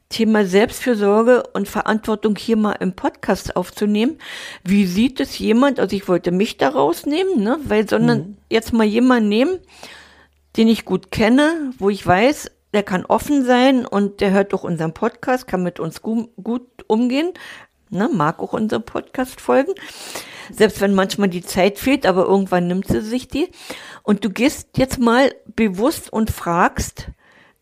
Thema 0.10 0.44
Selbstfürsorge 0.44 1.44
und 1.54 1.68
Verantwortung 1.68 2.36
hier 2.36 2.58
mal 2.58 2.74
im 2.74 2.94
Podcast 2.94 3.56
aufzunehmen. 3.56 4.18
Wie 4.64 4.88
sieht 4.88 5.20
es 5.20 5.38
jemand, 5.38 5.80
also 5.80 5.96
ich 5.96 6.08
wollte 6.08 6.32
mich 6.32 6.58
da 6.58 6.70
rausnehmen, 6.70 7.44
ne, 7.44 7.60
weil, 7.64 7.88
sondern 7.88 8.18
mhm. 8.20 8.38
jetzt 8.50 8.74
mal 8.74 8.86
jemanden 8.86 9.30
nehmen, 9.30 9.60
den 10.58 10.68
ich 10.68 10.84
gut 10.84 11.12
kenne, 11.12 11.74
wo 11.78 11.92
ich 11.92 12.06
weiß, 12.06 12.52
der 12.74 12.84
kann 12.84 13.06
offen 13.06 13.46
sein 13.46 13.86
und 13.86 14.22
der 14.22 14.32
hört 14.32 14.54
doch 14.54 14.64
unseren 14.64 14.94
Podcast, 14.94 15.48
kann 15.48 15.64
mit 15.64 15.80
uns 15.80 16.02
gut, 16.02 16.30
gut 16.42 16.68
umgehen, 16.88 17.34
ne, 17.90 18.10
mag 18.12 18.40
auch 18.40 18.54
unseren 18.54 18.84
Podcast 18.84 19.42
folgen. 19.42 19.74
Selbst 20.52 20.82
wenn 20.82 20.94
manchmal 20.94 21.30
die 21.30 21.44
Zeit 21.44 21.78
fehlt, 21.78 22.06
aber 22.06 22.26
irgendwann 22.26 22.68
nimmt 22.68 22.88
sie 22.88 23.02
sich 23.02 23.28
die. 23.28 23.50
Und 24.04 24.26
du 24.26 24.30
gehst 24.32 24.78
jetzt 24.78 25.00
mal 25.00 25.34
bewusst 25.46 26.12
und 26.12 26.32
fragst 26.32 27.10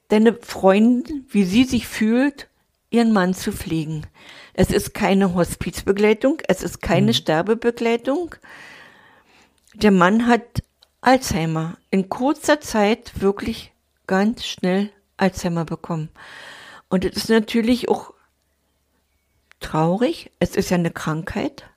deine 0.08 0.34
Freundin, 0.34 1.26
wie 1.30 1.44
sie 1.44 1.66
sich 1.66 1.88
fühlt, 1.88 2.48
ihren 2.90 3.12
Mann 3.12 3.34
zu 3.34 3.52
pflegen. 3.52 4.08
Es 4.54 4.72
ist 4.72 4.94
keine 4.94 5.34
Hospizbegleitung, 5.34 6.42
es 6.48 6.64
ist 6.64 6.82
keine 6.82 7.08
mhm. 7.08 7.14
Sterbebegleitung. 7.14 8.36
Der 9.74 9.92
Mann 9.92 10.28
hat 10.28 10.64
Alzheimer. 11.02 11.78
In 11.92 12.10
kurzer 12.10 12.62
Zeit 12.62 13.22
wirklich 13.22 13.74
ganz 14.08 14.46
schnell 14.46 14.92
Alzheimer 15.18 15.66
bekommen. 15.66 16.10
Und 16.90 17.06
es 17.06 17.16
ist 17.18 17.30
natürlich 17.30 17.90
auch 17.90 18.14
traurig. 19.60 20.32
Es 20.40 20.56
ist 20.56 20.70
ja 20.70 20.78
eine 20.78 20.92
Krankheit. 20.92 21.70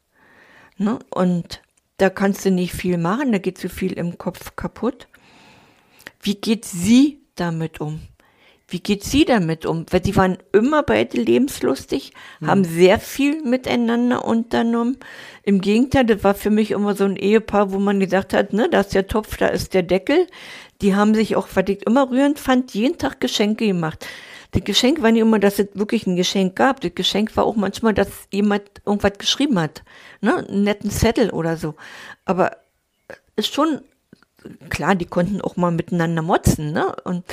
Ne? 0.77 0.99
Und 1.11 1.63
da 1.97 2.09
kannst 2.09 2.45
du 2.45 2.51
nicht 2.51 2.73
viel 2.73 2.97
machen, 2.97 3.33
da 3.33 3.39
geht 3.39 3.59
so 3.59 3.69
viel 3.69 3.93
im 3.93 4.17
Kopf 4.17 4.57
kaputt. 4.57 5.09
Wie 6.23 6.35
geht 6.35 6.65
sie 6.65 7.21
damit 7.35 7.81
um? 7.81 8.01
Wie 8.71 8.81
geht 8.81 9.03
sie 9.05 9.25
damit 9.25 9.67
um? 9.67 9.85
Weil 9.91 10.05
sie 10.05 10.15
waren 10.17 10.39
immer 10.53 10.83
beide 10.83 11.21
lebenslustig, 11.21 12.13
mhm. 12.39 12.47
haben 12.47 12.65
sehr 12.65 13.01
viel 13.01 13.43
miteinander 13.43 14.25
unternommen. 14.25 14.99
Im 15.43 15.61
Gegenteil, 15.61 16.07
das 16.07 16.23
war 16.23 16.35
für 16.35 16.51
mich 16.51 16.71
immer 16.71 16.95
so 16.95 17.05
ein 17.05 17.17
Ehepaar, 17.17 17.73
wo 17.73 17.79
man 17.79 17.99
gesagt 17.99 18.33
hat, 18.33 18.53
ne, 18.53 18.69
da 18.71 18.81
ist 18.81 18.95
der 18.95 19.09
Topf, 19.09 19.37
da 19.37 19.49
ist 19.49 19.75
der 19.75 19.83
Deckel. 19.83 20.27
Die 20.83 20.95
haben 20.95 21.15
sich 21.15 21.37
auch, 21.37 21.49
was 21.55 21.65
ich 21.69 21.87
immer 21.87 22.11
rührend 22.11 22.39
fand, 22.39 22.73
jeden 22.73 22.97
Tag 22.97 23.21
Geschenke 23.21 23.67
gemacht. 23.67 24.07
Das 24.53 24.65
Geschenk 24.65 25.03
war 25.03 25.13
nicht 25.13 25.21
immer, 25.21 25.39
dass 25.39 25.59
es 25.59 25.69
wirklich 25.75 26.07
ein 26.07 26.17
Geschenk 26.17 26.57
gab. 26.57 26.81
Das 26.81 26.95
Geschenk 26.95 27.37
war 27.37 27.45
auch 27.45 27.57
manchmal, 27.57 27.95
dass 27.95 28.09
jemand 28.33 28.63
irgendwas 28.87 29.19
geschrieben 29.19 29.59
hat. 29.59 29.83
Ne? 30.21 30.47
Einen 30.49 30.65
netten 30.65 30.91
Zettel 30.91 31.31
oder 31.31 31.57
so. 31.57 31.75
Aber 32.25 32.57
ist 33.37 33.53
schon 33.53 33.81
klar, 34.69 34.95
die 34.95 35.07
konnten 35.07 35.41
auch 35.41 35.57
mal 35.57 35.71
miteinander 35.71 36.23
motzen, 36.23 36.73
ne? 36.73 36.95
Und, 37.05 37.25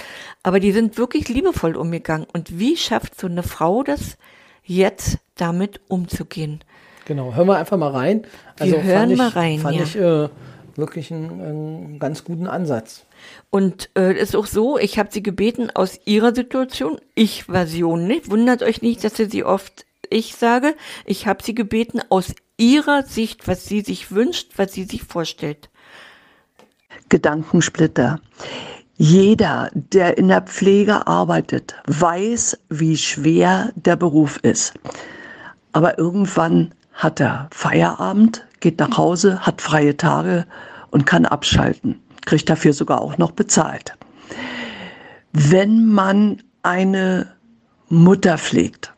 aber 0.44 0.60
die 0.60 0.72
sind 0.72 0.98
wirklich 0.98 1.28
liebevoll 1.30 1.76
umgegangen. 1.76 2.28
Und 2.32 2.60
wie 2.60 2.78
schafft 2.78 3.20
so 3.20 3.28
eine 3.28 3.44
Frau 3.44 3.84
das, 3.84 4.18
jetzt 4.64 5.20
damit 5.36 5.82
umzugehen? 5.88 6.64
Genau, 7.06 7.34
hören 7.34 7.48
wir 7.48 7.58
einfach 7.58 7.78
mal 7.78 7.92
rein. 7.92 8.26
Also 8.60 8.76
wir 8.76 8.84
hören 8.84 9.12
ich, 9.12 9.18
mal 9.18 9.30
rein. 9.30 9.60
Fand 9.60 9.78
ja. 9.78 9.84
ich 9.84 9.96
äh, 9.96 10.30
wirklich 10.76 11.12
einen, 11.12 11.42
einen, 11.42 12.00
ganz 12.00 12.24
guten 12.24 12.48
Ansatz. 12.48 13.06
Und 13.50 13.90
äh, 13.98 14.14
ist 14.14 14.36
auch 14.36 14.46
so, 14.46 14.78
ich 14.78 15.00
habe 15.00 15.10
sie 15.12 15.24
gebeten 15.24 15.70
aus 15.74 16.00
ihrer 16.06 16.36
Situation, 16.36 17.00
Ich-Version, 17.16 18.08
nicht? 18.08 18.30
Wundert 18.30 18.62
euch 18.62 18.82
nicht, 18.82 19.04
dass 19.04 19.16
sie 19.16 19.44
oft 19.44 19.86
ich 20.10 20.36
sage. 20.36 20.76
Ich 21.06 21.28
habe 21.28 21.44
sie 21.44 21.56
gebeten 21.56 22.02
aus 22.10 22.34
ihrer 22.58 23.04
Sicht, 23.04 23.48
was 23.48 23.66
sie 23.66 23.82
sich 23.82 24.12
wünscht, 24.12 24.54
was 24.58 24.74
sie 24.74 24.84
sich 24.86 25.04
vorstellt. 25.04 25.70
Gedankensplitter. 27.10 28.20
Jeder, 28.98 29.70
der 29.74 30.18
in 30.18 30.28
der 30.28 30.42
Pflege 30.42 31.06
arbeitet, 31.06 31.76
weiß, 31.86 32.58
wie 32.70 32.98
schwer 32.98 33.72
der 33.76 33.96
Beruf 33.96 34.38
ist. 34.38 34.74
Aber 35.72 36.00
irgendwann 36.00 36.74
hat 36.94 37.20
er 37.20 37.48
Feierabend, 37.52 38.48
geht 38.60 38.80
nach 38.80 38.98
Hause, 38.98 39.40
hat 39.42 39.62
freie 39.62 39.96
Tage 39.96 40.48
und 40.90 41.06
kann 41.06 41.26
abschalten, 41.26 42.02
kriegt 42.26 42.50
dafür 42.50 42.74
sogar 42.74 43.02
auch 43.02 43.20
noch 43.20 43.32
bezahlt. 43.32 43.94
Wenn 45.32 45.86
man 45.86 46.42
eine 46.64 47.32
Mutter 47.90 48.40
pflegt, 48.40 48.94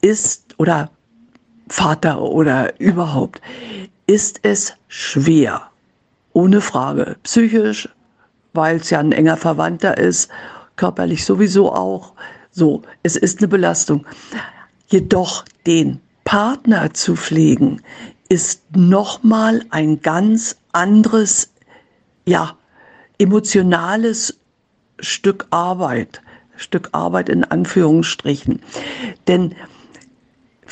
ist 0.00 0.54
oder 0.58 0.90
Vater 1.68 2.20
oder 2.20 2.80
überhaupt, 2.80 3.40
ist 4.06 4.40
es 4.42 4.74
schwer 4.88 5.70
ohne 6.34 6.60
Frage. 6.60 7.16
Psychisch, 7.22 7.88
weil 8.52 8.76
es 8.76 8.90
ja 8.90 9.00
ein 9.00 9.12
enger 9.12 9.38
Verwandter 9.38 9.96
ist, 9.96 10.30
körperlich 10.76 11.24
sowieso 11.24 11.72
auch. 11.72 12.12
So, 12.50 12.82
es 13.02 13.16
ist 13.16 13.38
eine 13.38 13.48
Belastung. 13.48 14.06
Jedoch 14.88 15.44
den 15.66 16.00
Partner 16.24 16.92
zu 16.92 17.16
pflegen, 17.16 17.80
ist 18.28 18.62
nochmal 18.74 19.62
ein 19.70 20.00
ganz 20.00 20.56
anderes, 20.72 21.52
ja, 22.26 22.56
emotionales 23.18 24.38
Stück 24.98 25.46
Arbeit. 25.50 26.20
Stück 26.56 26.88
Arbeit 26.92 27.28
in 27.28 27.44
Anführungsstrichen. 27.44 28.60
Denn 29.26 29.54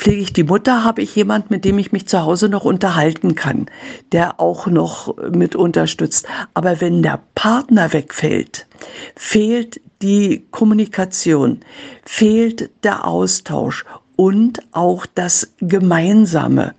Pflege 0.03 0.21
ich 0.21 0.33
die 0.33 0.43
Mutter, 0.43 0.83
habe 0.83 1.01
ich 1.01 1.15
jemand, 1.15 1.49
mit 1.49 1.63
dem 1.63 1.79
ich 1.79 1.93
mich 1.93 2.09
zu 2.09 2.23
Hause 2.23 2.49
noch 2.49 2.65
unterhalten 2.65 3.35
kann, 3.35 3.67
der 4.11 4.41
auch 4.41 4.67
noch 4.67 5.15
mit 5.31 5.55
unterstützt. 5.55 6.27
Aber 6.53 6.81
wenn 6.81 7.01
der 7.01 7.21
Partner 7.35 7.93
wegfällt, 7.93 8.67
fehlt 9.15 9.79
die 10.01 10.45
Kommunikation, 10.51 11.61
fehlt 12.03 12.69
der 12.83 13.07
Austausch 13.07 13.85
und 14.17 14.59
auch 14.73 15.05
das 15.05 15.53
Gemeinsame. 15.61 16.75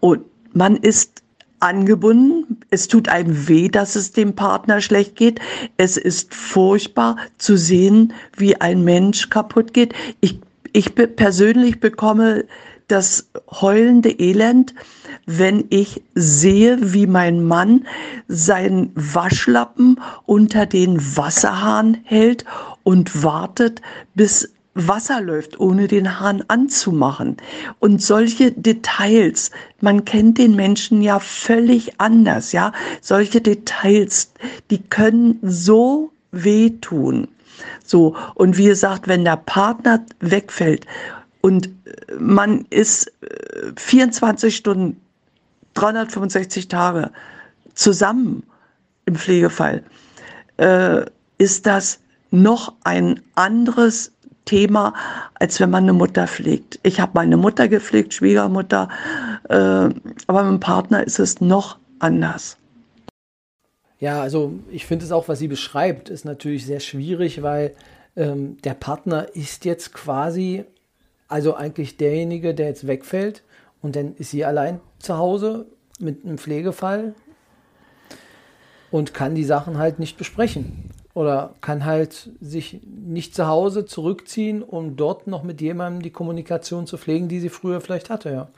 Und 0.00 0.22
man 0.52 0.74
ist 0.74 1.22
angebunden. 1.60 2.58
Es 2.70 2.88
tut 2.88 3.08
einem 3.08 3.46
weh, 3.46 3.68
dass 3.68 3.94
es 3.94 4.10
dem 4.10 4.34
Partner 4.34 4.80
schlecht 4.80 5.14
geht. 5.14 5.38
Es 5.76 5.96
ist 5.96 6.34
furchtbar 6.34 7.18
zu 7.38 7.56
sehen, 7.56 8.12
wie 8.36 8.60
ein 8.60 8.82
Mensch 8.82 9.30
kaputt 9.30 9.72
geht. 9.72 9.94
Ich 10.20 10.40
ich 10.74 10.94
persönlich 10.94 11.80
bekomme 11.80 12.44
das 12.88 13.30
heulende 13.50 14.10
Elend, 14.10 14.74
wenn 15.24 15.64
ich 15.70 16.02
sehe, 16.14 16.92
wie 16.92 17.06
mein 17.06 17.44
Mann 17.44 17.86
seinen 18.28 18.90
Waschlappen 18.94 20.00
unter 20.26 20.66
den 20.66 21.00
Wasserhahn 21.16 21.98
hält 22.04 22.44
und 22.82 23.22
wartet, 23.22 23.80
bis 24.14 24.50
Wasser 24.74 25.20
läuft, 25.20 25.60
ohne 25.60 25.86
den 25.86 26.18
Hahn 26.18 26.42
anzumachen. 26.48 27.36
Und 27.78 28.02
solche 28.02 28.50
Details, 28.50 29.52
man 29.80 30.04
kennt 30.04 30.38
den 30.38 30.56
Menschen 30.56 31.00
ja 31.00 31.20
völlig 31.20 32.00
anders, 32.00 32.50
ja. 32.50 32.72
Solche 33.00 33.40
Details, 33.40 34.32
die 34.70 34.82
können 34.82 35.38
so 35.42 36.10
wehtun. 36.32 37.28
So, 37.84 38.16
und 38.34 38.56
wie 38.56 38.66
gesagt, 38.66 39.08
wenn 39.08 39.24
der 39.24 39.36
Partner 39.36 40.04
wegfällt 40.20 40.86
und 41.40 41.70
man 42.18 42.66
ist 42.70 43.12
24 43.76 44.54
Stunden, 44.54 45.00
365 45.74 46.68
Tage 46.68 47.10
zusammen 47.74 48.44
im 49.06 49.16
Pflegefall, 49.16 49.82
äh, 50.56 51.04
ist 51.38 51.66
das 51.66 52.00
noch 52.30 52.74
ein 52.84 53.20
anderes 53.34 54.12
Thema, 54.44 54.94
als 55.34 55.58
wenn 55.60 55.70
man 55.70 55.84
eine 55.84 55.92
Mutter 55.92 56.26
pflegt. 56.26 56.78
Ich 56.82 57.00
habe 57.00 57.12
meine 57.14 57.36
Mutter 57.36 57.68
gepflegt, 57.68 58.14
Schwiegermutter, 58.14 58.88
äh, 59.48 59.54
aber 60.26 60.42
mit 60.42 60.52
dem 60.52 60.60
Partner 60.60 61.02
ist 61.04 61.18
es 61.18 61.40
noch 61.40 61.78
anders. 61.98 62.56
Ja, 64.00 64.20
also 64.20 64.52
ich 64.70 64.86
finde 64.86 65.04
es 65.04 65.12
auch, 65.12 65.28
was 65.28 65.38
sie 65.38 65.48
beschreibt, 65.48 66.08
ist 66.08 66.24
natürlich 66.24 66.66
sehr 66.66 66.80
schwierig, 66.80 67.42
weil 67.42 67.74
ähm, 68.16 68.58
der 68.62 68.74
Partner 68.74 69.28
ist 69.34 69.64
jetzt 69.64 69.92
quasi, 69.92 70.64
also 71.28 71.54
eigentlich 71.54 71.96
derjenige, 71.96 72.54
der 72.54 72.66
jetzt 72.66 72.86
wegfällt 72.86 73.42
und 73.82 73.96
dann 73.96 74.14
ist 74.16 74.30
sie 74.30 74.44
allein 74.44 74.80
zu 74.98 75.16
Hause 75.16 75.66
mit 76.00 76.24
einem 76.24 76.38
Pflegefall 76.38 77.14
und 78.90 79.14
kann 79.14 79.34
die 79.34 79.44
Sachen 79.44 79.78
halt 79.78 79.98
nicht 79.98 80.16
besprechen 80.16 80.90
oder 81.14 81.54
kann 81.60 81.84
halt 81.84 82.30
sich 82.40 82.80
nicht 82.84 83.34
zu 83.34 83.46
Hause 83.46 83.86
zurückziehen, 83.86 84.62
um 84.62 84.96
dort 84.96 85.26
noch 85.26 85.44
mit 85.44 85.60
jemandem 85.60 86.02
die 86.02 86.10
Kommunikation 86.10 86.86
zu 86.86 86.98
pflegen, 86.98 87.28
die 87.28 87.40
sie 87.40 87.48
früher 87.48 87.80
vielleicht 87.80 88.10
hatte. 88.10 88.30
Ja. 88.30 88.48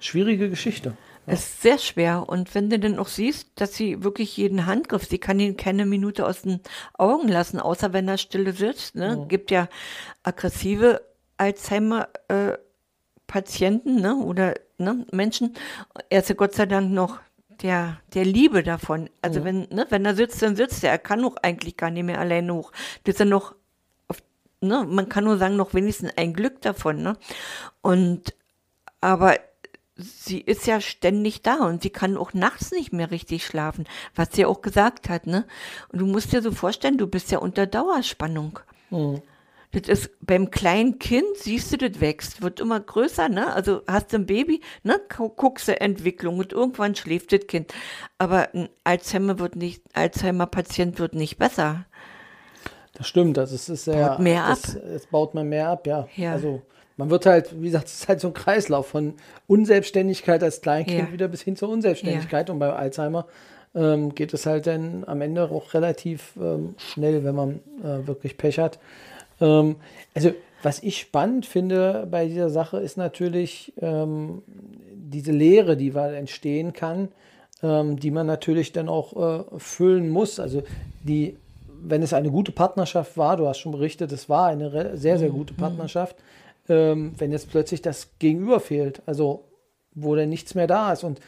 Schwierige 0.00 0.48
Geschichte. 0.48 0.94
Ja. 1.26 1.32
Ist 1.32 1.62
sehr 1.62 1.78
schwer. 1.78 2.28
Und 2.28 2.54
wenn 2.54 2.70
du 2.70 2.78
dann 2.78 2.98
auch 2.98 3.08
siehst, 3.08 3.48
dass 3.56 3.74
sie 3.74 4.04
wirklich 4.04 4.36
jeden 4.36 4.66
Handgriff, 4.66 5.06
sie 5.06 5.18
kann 5.18 5.40
ihn 5.40 5.56
keine 5.56 5.86
Minute 5.86 6.26
aus 6.26 6.42
den 6.42 6.60
Augen 6.98 7.28
lassen, 7.28 7.60
außer 7.60 7.92
wenn 7.92 8.08
er 8.08 8.18
stille 8.18 8.52
sitzt. 8.52 8.94
Ne? 8.94 9.16
Ja. 9.18 9.24
Gibt 9.26 9.50
ja 9.50 9.68
aggressive 10.22 11.00
Alzheimer-Patienten 11.38 13.98
äh, 13.98 14.02
ne? 14.02 14.16
oder 14.16 14.54
ne? 14.78 15.06
Menschen. 15.12 15.54
Er 16.10 16.20
ist 16.20 16.28
ja 16.28 16.34
Gott 16.34 16.54
sei 16.54 16.66
Dank 16.66 16.90
noch 16.90 17.20
der, 17.62 17.98
der 18.12 18.24
Liebe 18.24 18.62
davon. 18.62 19.08
Also 19.22 19.40
ja. 19.40 19.46
wenn, 19.46 19.68
ne, 19.70 19.86
wenn 19.88 20.04
er 20.04 20.14
sitzt, 20.14 20.42
dann 20.42 20.56
sitzt 20.56 20.84
er. 20.84 20.90
Er 20.90 20.98
kann 20.98 21.24
auch 21.24 21.36
eigentlich 21.42 21.76
gar 21.76 21.90
nicht 21.90 22.04
mehr 22.04 22.20
allein 22.20 22.50
hoch. 22.50 22.72
Das 23.04 23.14
ist 23.14 23.20
ja 23.20 23.24
noch, 23.24 23.54
auf, 24.08 24.22
ne, 24.60 24.84
man 24.88 25.08
kann 25.08 25.24
nur 25.24 25.38
sagen, 25.38 25.56
noch 25.56 25.74
wenigstens 25.74 26.12
ein 26.16 26.34
Glück 26.34 26.60
davon, 26.60 27.02
ne? 27.02 27.16
Und, 27.80 28.34
aber 29.00 29.38
sie 29.96 30.40
ist 30.40 30.66
ja 30.66 30.80
ständig 30.80 31.42
da 31.42 31.66
und 31.66 31.82
sie 31.82 31.90
kann 31.90 32.16
auch 32.16 32.34
nachts 32.34 32.72
nicht 32.72 32.92
mehr 32.92 33.10
richtig 33.10 33.46
schlafen, 33.46 33.86
was 34.14 34.28
sie 34.32 34.44
auch 34.44 34.60
gesagt 34.62 35.08
hat, 35.08 35.26
ne? 35.26 35.44
Und 35.90 36.00
du 36.00 36.06
musst 36.06 36.32
dir 36.32 36.42
so 36.42 36.50
vorstellen, 36.50 36.98
du 36.98 37.06
bist 37.06 37.30
ja 37.30 37.38
unter 37.38 37.66
Dauerspannung. 37.66 38.58
Mhm. 38.90 39.22
Das 39.72 39.88
ist 39.88 40.10
beim 40.20 40.50
kleinen 40.50 41.00
Kind, 41.00 41.36
siehst 41.36 41.72
du, 41.72 41.76
das 41.76 42.00
wächst, 42.00 42.42
wird 42.42 42.60
immer 42.60 42.78
größer, 42.78 43.28
ne? 43.28 43.52
Also 43.52 43.82
hast 43.88 44.12
du 44.12 44.18
ein 44.18 44.26
Baby, 44.26 44.60
ne? 44.82 45.00
Guckst 45.08 45.66
du 45.68 45.80
Entwicklung 45.80 46.38
und 46.38 46.52
irgendwann 46.52 46.94
schläft 46.94 47.32
das 47.32 47.46
Kind. 47.46 47.72
Aber 48.18 48.54
ein 48.54 48.68
Alzheimer 48.84 49.38
wird 49.38 49.56
nicht, 49.56 49.82
Alzheimer-Patient 49.94 50.98
wird 50.98 51.14
nicht 51.14 51.38
besser. 51.38 51.86
Das 52.94 53.08
stimmt, 53.08 53.36
das 53.36 53.50
ist, 53.50 53.68
ist 53.68 53.84
sehr. 53.84 54.10
Baut 54.10 54.18
mehr 54.20 54.44
ab. 54.44 54.58
Es 54.94 55.06
baut 55.06 55.34
man 55.34 55.48
mehr 55.48 55.68
ab, 55.68 55.86
ja. 55.86 56.06
ja. 56.14 56.32
Also 56.32 56.62
man 56.96 57.10
wird 57.10 57.26
halt, 57.26 57.60
wie 57.60 57.66
gesagt, 57.66 57.86
es 57.88 57.94
ist 57.94 58.08
halt 58.08 58.20
so 58.20 58.28
ein 58.28 58.34
Kreislauf 58.34 58.86
von 58.86 59.14
Unselbstständigkeit 59.46 60.42
als 60.42 60.60
Kleinkind 60.60 61.08
ja. 61.08 61.12
wieder 61.12 61.28
bis 61.28 61.42
hin 61.42 61.56
zur 61.56 61.68
Unselbstständigkeit. 61.68 62.48
Ja. 62.48 62.52
Und 62.52 62.60
bei 62.60 62.72
Alzheimer 62.72 63.26
ähm, 63.74 64.14
geht 64.14 64.32
es 64.34 64.46
halt 64.46 64.66
dann 64.66 65.04
am 65.06 65.20
Ende 65.20 65.50
auch 65.50 65.74
relativ 65.74 66.32
ähm, 66.40 66.74
schnell, 66.78 67.24
wenn 67.24 67.34
man 67.34 67.60
äh, 67.82 68.06
wirklich 68.06 68.36
Pech 68.36 68.58
hat. 68.58 68.78
Ähm, 69.40 69.76
also, 70.14 70.32
was 70.62 70.82
ich 70.82 70.98
spannend 70.98 71.44
finde 71.44 72.06
bei 72.10 72.26
dieser 72.26 72.48
Sache 72.48 72.78
ist 72.78 72.96
natürlich 72.96 73.74
ähm, 73.80 74.42
diese 74.94 75.32
Lehre, 75.32 75.76
die 75.76 75.90
entstehen 75.90 76.72
kann, 76.72 77.08
ähm, 77.62 77.98
die 77.98 78.10
man 78.10 78.26
natürlich 78.26 78.72
dann 78.72 78.88
auch 78.88 79.40
äh, 79.40 79.44
füllen 79.58 80.08
muss. 80.08 80.40
Also, 80.40 80.62
die, 81.02 81.36
wenn 81.82 82.02
es 82.02 82.12
eine 82.12 82.30
gute 82.30 82.52
Partnerschaft 82.52 83.18
war, 83.18 83.36
du 83.36 83.46
hast 83.46 83.58
schon 83.58 83.72
berichtet, 83.72 84.12
es 84.12 84.28
war 84.28 84.46
eine 84.46 84.96
sehr, 84.96 85.18
sehr 85.18 85.30
gute 85.30 85.52
mhm. 85.52 85.58
Partnerschaft, 85.58 86.16
ähm, 86.68 87.12
wenn 87.18 87.32
jetzt 87.32 87.50
plötzlich 87.50 87.82
das 87.82 88.18
Gegenüber 88.18 88.60
fehlt, 88.60 89.02
also 89.06 89.44
wo 89.94 90.14
dann 90.14 90.28
nichts 90.28 90.54
mehr 90.54 90.66
da 90.66 90.92
ist 90.92 91.04
und 91.04 91.20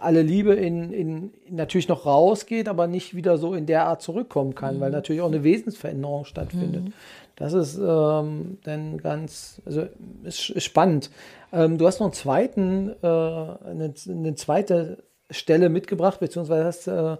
alle 0.00 0.22
Liebe 0.22 0.54
in, 0.54 0.92
in, 0.92 1.32
natürlich 1.48 1.88
noch 1.88 2.04
rausgeht, 2.04 2.68
aber 2.68 2.86
nicht 2.86 3.14
wieder 3.14 3.38
so 3.38 3.54
in 3.54 3.66
der 3.66 3.86
Art 3.86 4.02
zurückkommen 4.02 4.54
kann, 4.54 4.76
mhm. 4.76 4.80
weil 4.80 4.90
natürlich 4.90 5.22
auch 5.22 5.28
eine 5.28 5.44
Wesensveränderung 5.44 6.24
stattfindet. 6.24 6.84
Mhm. 6.84 6.92
Das 7.36 7.52
ist 7.52 7.78
ähm, 7.78 8.58
dann 8.64 8.98
ganz, 8.98 9.62
also 9.64 9.86
ist, 10.24 10.50
ist 10.50 10.64
spannend. 10.64 11.10
Ähm, 11.52 11.78
du 11.78 11.86
hast 11.86 12.00
noch 12.00 12.06
einen 12.06 12.12
zweiten, 12.12 12.90
äh, 13.02 13.06
eine, 13.06 13.94
eine, 14.08 14.34
zweite 14.34 15.04
Stelle 15.30 15.68
mitgebracht, 15.68 16.20
beziehungsweise 16.20 16.64
hast, 16.64 16.86
äh, 16.88 17.16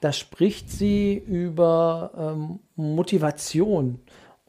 da 0.00 0.12
spricht 0.12 0.70
sie 0.70 1.16
über 1.16 2.10
ähm, 2.18 2.58
Motivation 2.74 4.00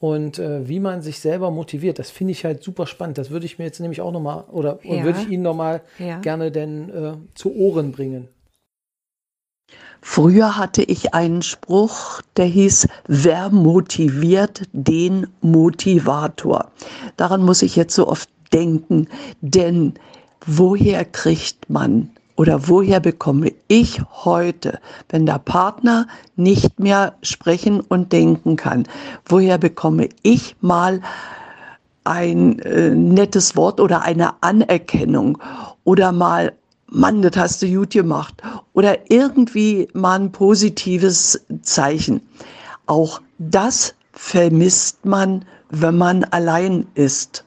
und 0.01 0.39
äh, 0.39 0.67
wie 0.67 0.79
man 0.79 1.03
sich 1.03 1.19
selber 1.19 1.51
motiviert. 1.51 1.99
Das 1.99 2.09
finde 2.09 2.31
ich 2.31 2.43
halt 2.43 2.63
super 2.63 2.87
spannend. 2.87 3.19
Das 3.19 3.29
würde 3.29 3.45
ich 3.45 3.59
mir 3.59 3.65
jetzt 3.65 3.79
nämlich 3.79 4.01
auch 4.01 4.11
nochmal, 4.11 4.45
oder, 4.51 4.79
ja. 4.83 5.03
würde 5.03 5.19
ich 5.21 5.29
Ihnen 5.29 5.43
nochmal 5.43 5.81
ja. 5.99 6.19
gerne 6.19 6.51
denn 6.51 6.89
äh, 6.89 7.13
zu 7.35 7.55
Ohren 7.55 7.91
bringen. 7.91 8.27
Früher 10.01 10.57
hatte 10.57 10.81
ich 10.81 11.13
einen 11.13 11.43
Spruch, 11.43 12.23
der 12.35 12.45
hieß, 12.45 12.87
wer 13.07 13.49
motiviert 13.49 14.63
den 14.73 15.27
Motivator? 15.41 16.71
Daran 17.17 17.43
muss 17.43 17.61
ich 17.61 17.75
jetzt 17.75 17.93
so 17.93 18.07
oft 18.07 18.27
denken, 18.51 19.07
denn 19.41 19.93
woher 20.47 21.05
kriegt 21.05 21.69
man 21.69 22.09
oder 22.41 22.67
woher 22.67 22.99
bekomme 22.99 23.53
ich 23.67 24.01
heute, 24.01 24.79
wenn 25.09 25.27
der 25.27 25.37
Partner 25.37 26.07
nicht 26.35 26.79
mehr 26.79 27.13
sprechen 27.21 27.81
und 27.81 28.11
denken 28.11 28.55
kann, 28.55 28.87
woher 29.27 29.59
bekomme 29.59 30.09
ich 30.23 30.55
mal 30.59 31.01
ein 32.03 32.57
äh, 32.57 32.95
nettes 32.95 33.55
Wort 33.55 33.79
oder 33.79 34.01
eine 34.01 34.41
Anerkennung 34.41 35.37
oder 35.83 36.11
mal 36.11 36.53
Mann, 36.87 37.21
das 37.21 37.37
hast 37.37 37.61
du 37.61 37.67
gut 37.67 37.91
gemacht. 37.91 38.41
Oder 38.73 39.11
irgendwie 39.11 39.87
mal 39.93 40.19
ein 40.19 40.31
positives 40.31 41.39
Zeichen. 41.61 42.21
Auch 42.87 43.21
das 43.37 43.93
vermisst 44.13 45.05
man, 45.05 45.45
wenn 45.69 45.95
man 45.95 46.23
allein 46.23 46.87
ist. 46.95 47.45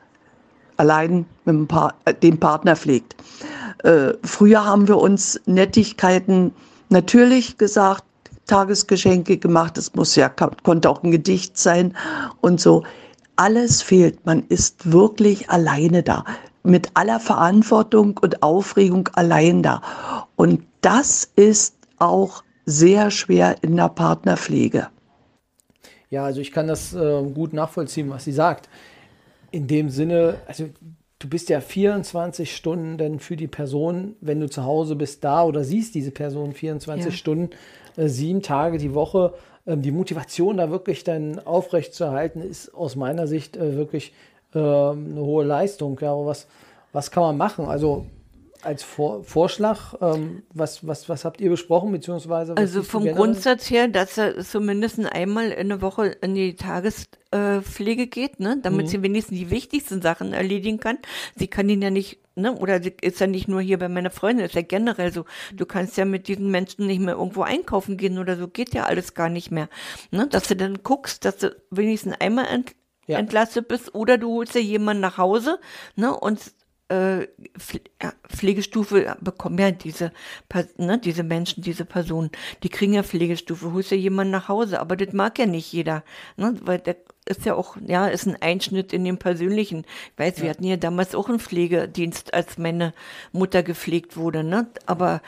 Allein 0.76 1.26
mit 1.44 1.56
dem, 1.56 1.66
pa 1.66 1.92
äh, 2.04 2.14
dem 2.14 2.38
Partner 2.38 2.76
pflegt. 2.76 3.16
Äh, 3.82 4.14
früher 4.22 4.64
haben 4.64 4.88
wir 4.88 4.98
uns 4.98 5.40
Nettigkeiten 5.46 6.52
natürlich 6.88 7.58
gesagt, 7.58 8.04
Tagesgeschenke 8.46 9.38
gemacht. 9.38 9.78
Es 9.78 9.94
muss 9.94 10.16
ja, 10.16 10.28
konnte 10.28 10.90
auch 10.90 11.02
ein 11.02 11.10
Gedicht 11.10 11.56
sein 11.56 11.96
und 12.40 12.60
so. 12.60 12.84
Alles 13.36 13.82
fehlt. 13.82 14.24
Man 14.26 14.44
ist 14.48 14.92
wirklich 14.92 15.50
alleine 15.50 16.02
da 16.02 16.24
mit 16.62 16.90
aller 16.94 17.20
Verantwortung 17.20 18.18
und 18.20 18.42
Aufregung 18.42 19.08
allein 19.14 19.62
da. 19.62 19.82
Und 20.36 20.62
das 20.80 21.30
ist 21.36 21.76
auch 21.98 22.42
sehr 22.66 23.10
schwer 23.10 23.56
in 23.62 23.76
der 23.76 23.90
Partnerpflege. 23.90 24.88
Ja, 26.10 26.24
also 26.24 26.40
ich 26.40 26.52
kann 26.52 26.66
das 26.66 26.94
äh, 26.94 27.22
gut 27.34 27.52
nachvollziehen, 27.52 28.08
was 28.08 28.24
sie 28.24 28.32
sagt. 28.32 28.68
In 29.50 29.66
dem 29.66 29.90
Sinne, 29.90 30.38
also 30.46 30.68
du 31.18 31.28
bist 31.28 31.48
ja 31.48 31.60
24 31.60 32.54
Stunden 32.54 32.98
denn 32.98 33.18
für 33.18 33.36
die 33.36 33.46
Person, 33.46 34.16
wenn 34.20 34.40
du 34.40 34.48
zu 34.48 34.64
Hause 34.64 34.96
bist, 34.96 35.24
da 35.24 35.44
oder 35.44 35.64
siehst 35.64 35.94
diese 35.94 36.10
Person 36.10 36.52
24 36.52 37.06
ja. 37.06 37.10
Stunden, 37.12 37.50
äh, 37.96 38.08
sieben 38.08 38.42
Tage 38.42 38.78
die 38.78 38.94
Woche. 38.94 39.34
Ähm, 39.66 39.82
die 39.82 39.92
Motivation 39.92 40.56
da 40.56 40.70
wirklich 40.70 41.04
dann 41.04 41.38
aufrecht 41.38 41.94
zu 41.94 42.04
erhalten, 42.04 42.40
ist 42.40 42.74
aus 42.74 42.96
meiner 42.96 43.26
Sicht 43.26 43.56
äh, 43.56 43.76
wirklich 43.76 44.12
ähm, 44.54 45.12
eine 45.12 45.20
hohe 45.20 45.44
Leistung. 45.44 45.98
Ja, 46.00 46.12
aber 46.12 46.26
was, 46.26 46.46
was 46.92 47.10
kann 47.10 47.22
man 47.22 47.36
machen? 47.36 47.66
Also 47.66 48.06
als 48.64 48.82
Vor 48.82 49.24
Vorschlag, 49.24 49.94
ähm, 50.00 50.42
was, 50.52 50.86
was, 50.86 51.08
was 51.08 51.24
habt 51.24 51.40
ihr 51.40 51.50
besprochen, 51.50 51.92
beziehungsweise? 51.92 52.56
Also 52.56 52.82
vom 52.82 53.06
Grundsatz 53.06 53.70
her, 53.70 53.88
dass 53.88 54.18
er 54.18 54.40
zumindest 54.40 54.98
einmal 55.04 55.50
in 55.50 55.68
der 55.68 55.82
Woche 55.82 56.06
in 56.06 56.34
die 56.34 56.56
Tagespflege 56.56 58.06
geht, 58.06 58.40
ne, 58.40 58.58
damit 58.62 58.86
mhm. 58.86 58.90
sie 58.90 59.02
wenigstens 59.02 59.38
die 59.38 59.50
wichtigsten 59.50 60.02
Sachen 60.02 60.32
erledigen 60.32 60.80
kann. 60.80 60.98
Sie 61.36 61.48
kann 61.48 61.68
ihn 61.68 61.82
ja 61.82 61.90
nicht, 61.90 62.18
ne, 62.34 62.54
oder 62.54 62.82
sie 62.82 62.94
ist 63.00 63.20
ja 63.20 63.26
nicht 63.26 63.48
nur 63.48 63.60
hier 63.60 63.78
bei 63.78 63.88
meiner 63.88 64.10
Freundin, 64.10 64.46
ist 64.46 64.54
ja 64.54 64.62
generell 64.62 65.12
so. 65.12 65.24
Du 65.52 65.66
kannst 65.66 65.96
ja 65.96 66.04
mit 66.04 66.28
diesen 66.28 66.50
Menschen 66.50 66.86
nicht 66.86 67.00
mehr 67.00 67.14
irgendwo 67.14 67.42
einkaufen 67.42 67.96
gehen 67.96 68.18
oder 68.18 68.36
so, 68.36 68.48
geht 68.48 68.74
ja 68.74 68.84
alles 68.84 69.14
gar 69.14 69.28
nicht 69.28 69.50
mehr. 69.50 69.68
Ne, 70.10 70.26
dass 70.26 70.48
du 70.48 70.56
dann 70.56 70.82
guckst, 70.82 71.24
dass 71.24 71.38
du 71.38 71.56
wenigstens 71.70 72.14
einmal 72.20 72.46
ja. 73.06 73.18
entlastet 73.18 73.68
bist 73.68 73.94
oder 73.94 74.18
du 74.18 74.36
holst 74.36 74.54
ja 74.54 74.60
jemanden 74.60 75.00
nach 75.00 75.18
Hause, 75.18 75.58
ne, 75.96 76.16
und 76.16 76.40
Pflegestufe 78.28 79.16
bekommen 79.20 79.58
ja 79.58 79.70
diese, 79.70 80.12
ne, 80.76 80.98
diese 80.98 81.22
Menschen, 81.22 81.62
diese 81.62 81.84
Personen, 81.84 82.30
die 82.62 82.68
kriegen 82.68 82.92
ja 82.92 83.02
Pflegestufe, 83.02 83.72
holst 83.72 83.90
ja 83.90 83.96
jemanden 83.96 84.32
nach 84.32 84.48
Hause, 84.48 84.80
aber 84.80 84.96
das 84.96 85.14
mag 85.14 85.38
ja 85.38 85.46
nicht 85.46 85.72
jeder, 85.72 86.04
ne, 86.36 86.54
weil 86.62 86.78
der, 86.78 86.96
ist 87.26 87.46
ja 87.46 87.54
auch, 87.54 87.76
ja, 87.86 88.06
ist 88.06 88.26
ein 88.26 88.40
Einschnitt 88.40 88.92
in 88.92 89.04
den 89.04 89.18
persönlichen. 89.18 89.84
Ich 90.12 90.18
weiß, 90.18 90.36
ja. 90.38 90.42
wir 90.42 90.50
hatten 90.50 90.64
ja 90.64 90.76
damals 90.76 91.14
auch 91.14 91.28
einen 91.28 91.40
Pflegedienst, 91.40 92.34
als 92.34 92.58
meine 92.58 92.92
Mutter 93.32 93.62
gepflegt 93.62 94.16
wurde, 94.16 94.44
ne? 94.44 94.66
Aber 94.86 95.22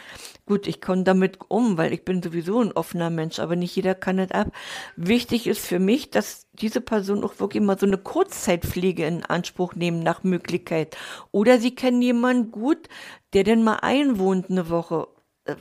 gut, 0.44 0.66
ich 0.66 0.80
komme 0.80 1.04
damit 1.04 1.38
um, 1.48 1.78
weil 1.78 1.92
ich 1.92 2.04
bin 2.04 2.22
sowieso 2.22 2.60
ein 2.60 2.72
offener 2.72 3.10
Mensch, 3.10 3.38
aber 3.38 3.56
nicht 3.56 3.74
jeder 3.74 3.94
kann 3.94 4.18
das 4.18 4.30
ab. 4.30 4.52
Wichtig 4.96 5.46
ist 5.46 5.66
für 5.66 5.78
mich, 5.78 6.10
dass 6.10 6.46
diese 6.52 6.80
Person 6.80 7.24
auch 7.24 7.40
wirklich 7.40 7.62
mal 7.62 7.78
so 7.78 7.86
eine 7.86 7.98
Kurzzeitpflege 7.98 9.06
in 9.06 9.24
Anspruch 9.24 9.74
nehmen 9.74 10.02
nach 10.02 10.22
Möglichkeit. 10.22 10.96
Oder 11.32 11.58
sie 11.58 11.74
kennen 11.74 12.02
jemanden 12.02 12.50
gut, 12.50 12.88
der 13.32 13.44
denn 13.44 13.62
mal 13.62 13.76
einwohnt 13.76 14.50
eine 14.50 14.68
Woche 14.70 15.08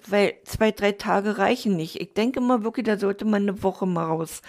weil 0.07 0.33
zwei, 0.45 0.71
drei 0.71 0.93
Tage 0.93 1.37
reichen 1.37 1.75
nicht. 1.75 2.01
Ich 2.01 2.13
denke 2.13 2.41
mal 2.41 2.63
wirklich, 2.63 2.85
da 2.85 2.97
sollte 2.97 3.25
man 3.25 3.43
eine 3.43 3.63
Woche 3.63 3.85
mal 3.85 4.05
raus. 4.05 4.41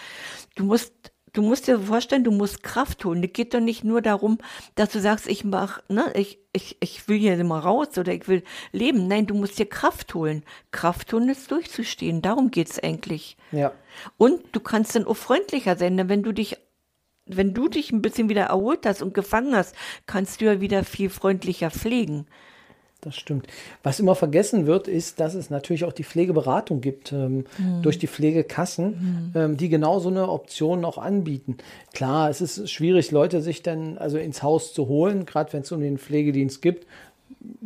Du 0.54 0.64
musst, 0.64 1.12
du 1.36 1.42
musst 1.42 1.68
dir 1.68 1.78
vorstellen, 1.78 2.24
du 2.24 2.30
musst 2.30 2.62
Kraft 2.62 3.04
holen. 3.04 3.22
Es 3.22 3.32
geht 3.32 3.52
doch 3.52 3.60
nicht 3.60 3.84
nur 3.84 4.00
darum, 4.00 4.38
dass 4.74 4.90
du 4.90 5.00
sagst, 5.00 5.26
ich 5.28 5.44
mach, 5.44 5.80
ne, 5.88 6.10
ich, 6.14 6.38
ich, 6.52 6.76
ich 6.80 7.06
will 7.08 7.18
hier 7.18 7.42
mal 7.44 7.60
raus 7.60 7.98
oder 7.98 8.12
ich 8.12 8.26
will 8.26 8.42
leben. 8.72 9.06
Nein, 9.06 9.26
du 9.26 9.34
musst 9.34 9.58
dir 9.58 9.66
Kraft 9.66 10.14
holen. 10.14 10.44
Kraft 10.70 11.12
holen 11.12 11.28
ist 11.28 11.50
durchzustehen. 11.50 12.22
Darum 12.22 12.50
geht's 12.50 12.78
eigentlich. 12.78 13.36
Ja. 13.52 13.72
Und 14.16 14.40
du 14.52 14.60
kannst 14.60 14.96
dann 14.96 15.06
auch 15.06 15.16
freundlicher 15.16 15.76
sein, 15.76 15.96
denn 15.96 16.08
wenn 16.08 16.22
du 16.22 16.32
dich 16.32 16.56
wenn 17.28 17.54
du 17.54 17.66
dich 17.66 17.90
ein 17.90 18.02
bisschen 18.02 18.28
wieder 18.28 18.44
erholt 18.44 18.86
hast 18.86 19.02
und 19.02 19.12
gefangen 19.12 19.56
hast, 19.56 19.74
kannst 20.06 20.40
du 20.40 20.44
ja 20.44 20.60
wieder 20.60 20.84
viel 20.84 21.10
freundlicher 21.10 21.72
pflegen 21.72 22.28
das 23.00 23.16
stimmt. 23.16 23.46
Was 23.82 24.00
immer 24.00 24.14
vergessen 24.14 24.66
wird, 24.66 24.88
ist, 24.88 25.20
dass 25.20 25.34
es 25.34 25.50
natürlich 25.50 25.84
auch 25.84 25.92
die 25.92 26.04
Pflegeberatung 26.04 26.80
gibt 26.80 27.12
ähm, 27.12 27.44
mhm. 27.58 27.82
durch 27.82 27.98
die 27.98 28.06
Pflegekassen, 28.06 29.32
mhm. 29.34 29.40
ähm, 29.40 29.56
die 29.56 29.68
genau 29.68 29.98
so 29.98 30.08
eine 30.08 30.28
Option 30.28 30.84
auch 30.84 30.98
anbieten. 30.98 31.58
Klar, 31.92 32.30
es 32.30 32.40
ist 32.40 32.70
schwierig, 32.70 33.10
Leute 33.10 33.42
sich 33.42 33.62
dann 33.62 33.98
also 33.98 34.18
ins 34.18 34.42
Haus 34.42 34.72
zu 34.72 34.88
holen, 34.88 35.26
gerade 35.26 35.52
wenn 35.52 35.62
es 35.62 35.72
um 35.72 35.80
den 35.80 35.98
Pflegedienst 35.98 36.62
gibt, 36.62 36.86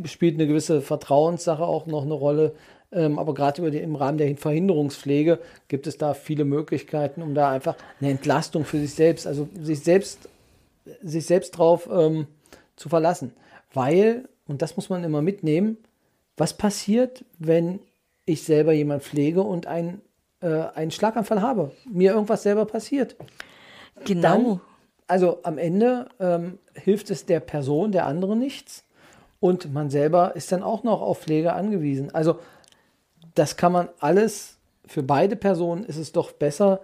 spielt 0.05 0.35
eine 0.35 0.47
gewisse 0.47 0.83
Vertrauenssache 0.83 1.65
auch 1.65 1.87
noch 1.87 2.03
eine 2.03 2.15
Rolle. 2.15 2.53
Ähm, 2.93 3.19
aber 3.19 3.35
gerade 3.35 3.67
im 3.69 3.95
Rahmen 3.95 4.19
der 4.19 4.37
Verhinderungspflege 4.37 5.39
gibt 5.69 5.87
es 5.87 5.97
da 5.97 6.13
viele 6.13 6.45
Möglichkeiten, 6.45 7.23
um 7.23 7.35
da 7.35 7.51
einfach 7.51 7.77
eine 8.01 8.11
Entlastung 8.11 8.65
für 8.65 8.81
sich 8.81 8.95
selbst, 8.95 9.27
also 9.29 9.49
sich 9.61 9.81
selbst, 9.81 10.29
sich 11.03 11.25
selbst 11.25 11.53
drauf 11.53 11.89
ähm, 11.93 12.27
zu 12.75 12.89
verlassen. 12.89 13.33
Weil 13.73 14.29
und 14.51 14.63
das 14.63 14.75
muss 14.77 14.91
man 14.91 15.05
immer 15.05 15.23
mitnehmen, 15.23 15.79
was 16.37 16.55
passiert, 16.55 17.25
wenn 17.39 17.79
ich 18.25 18.43
selber 18.43 18.73
jemand 18.73 19.05
pflege 19.05 19.43
und 19.43 19.69
ein, 19.69 20.01
äh, 20.41 20.65
einen 20.75 20.91
Schlaganfall 20.91 21.41
habe, 21.41 21.71
mir 21.89 22.13
irgendwas 22.13 22.43
selber 22.43 22.65
passiert. 22.65 23.15
Genau. 24.05 24.23
Dann, 24.23 24.61
also 25.07 25.39
am 25.45 25.57
Ende 25.57 26.09
ähm, 26.19 26.59
hilft 26.75 27.11
es 27.11 27.27
der 27.27 27.39
Person, 27.39 27.93
der 27.93 28.07
anderen 28.07 28.41
nichts. 28.41 28.85
Und 29.39 29.73
man 29.73 29.89
selber 29.89 30.35
ist 30.35 30.51
dann 30.51 30.65
auch 30.65 30.83
noch 30.83 31.01
auf 31.01 31.21
Pflege 31.21 31.53
angewiesen. 31.53 32.13
Also 32.13 32.41
das 33.37 33.57
kann 33.57 33.71
man 33.71 33.89
alles, 34.01 34.57
für 34.85 35.05
beide 35.05 35.37
Personen 35.37 35.85
ist 35.85 35.97
es 35.97 36.11
doch 36.11 36.33
besser, 36.33 36.81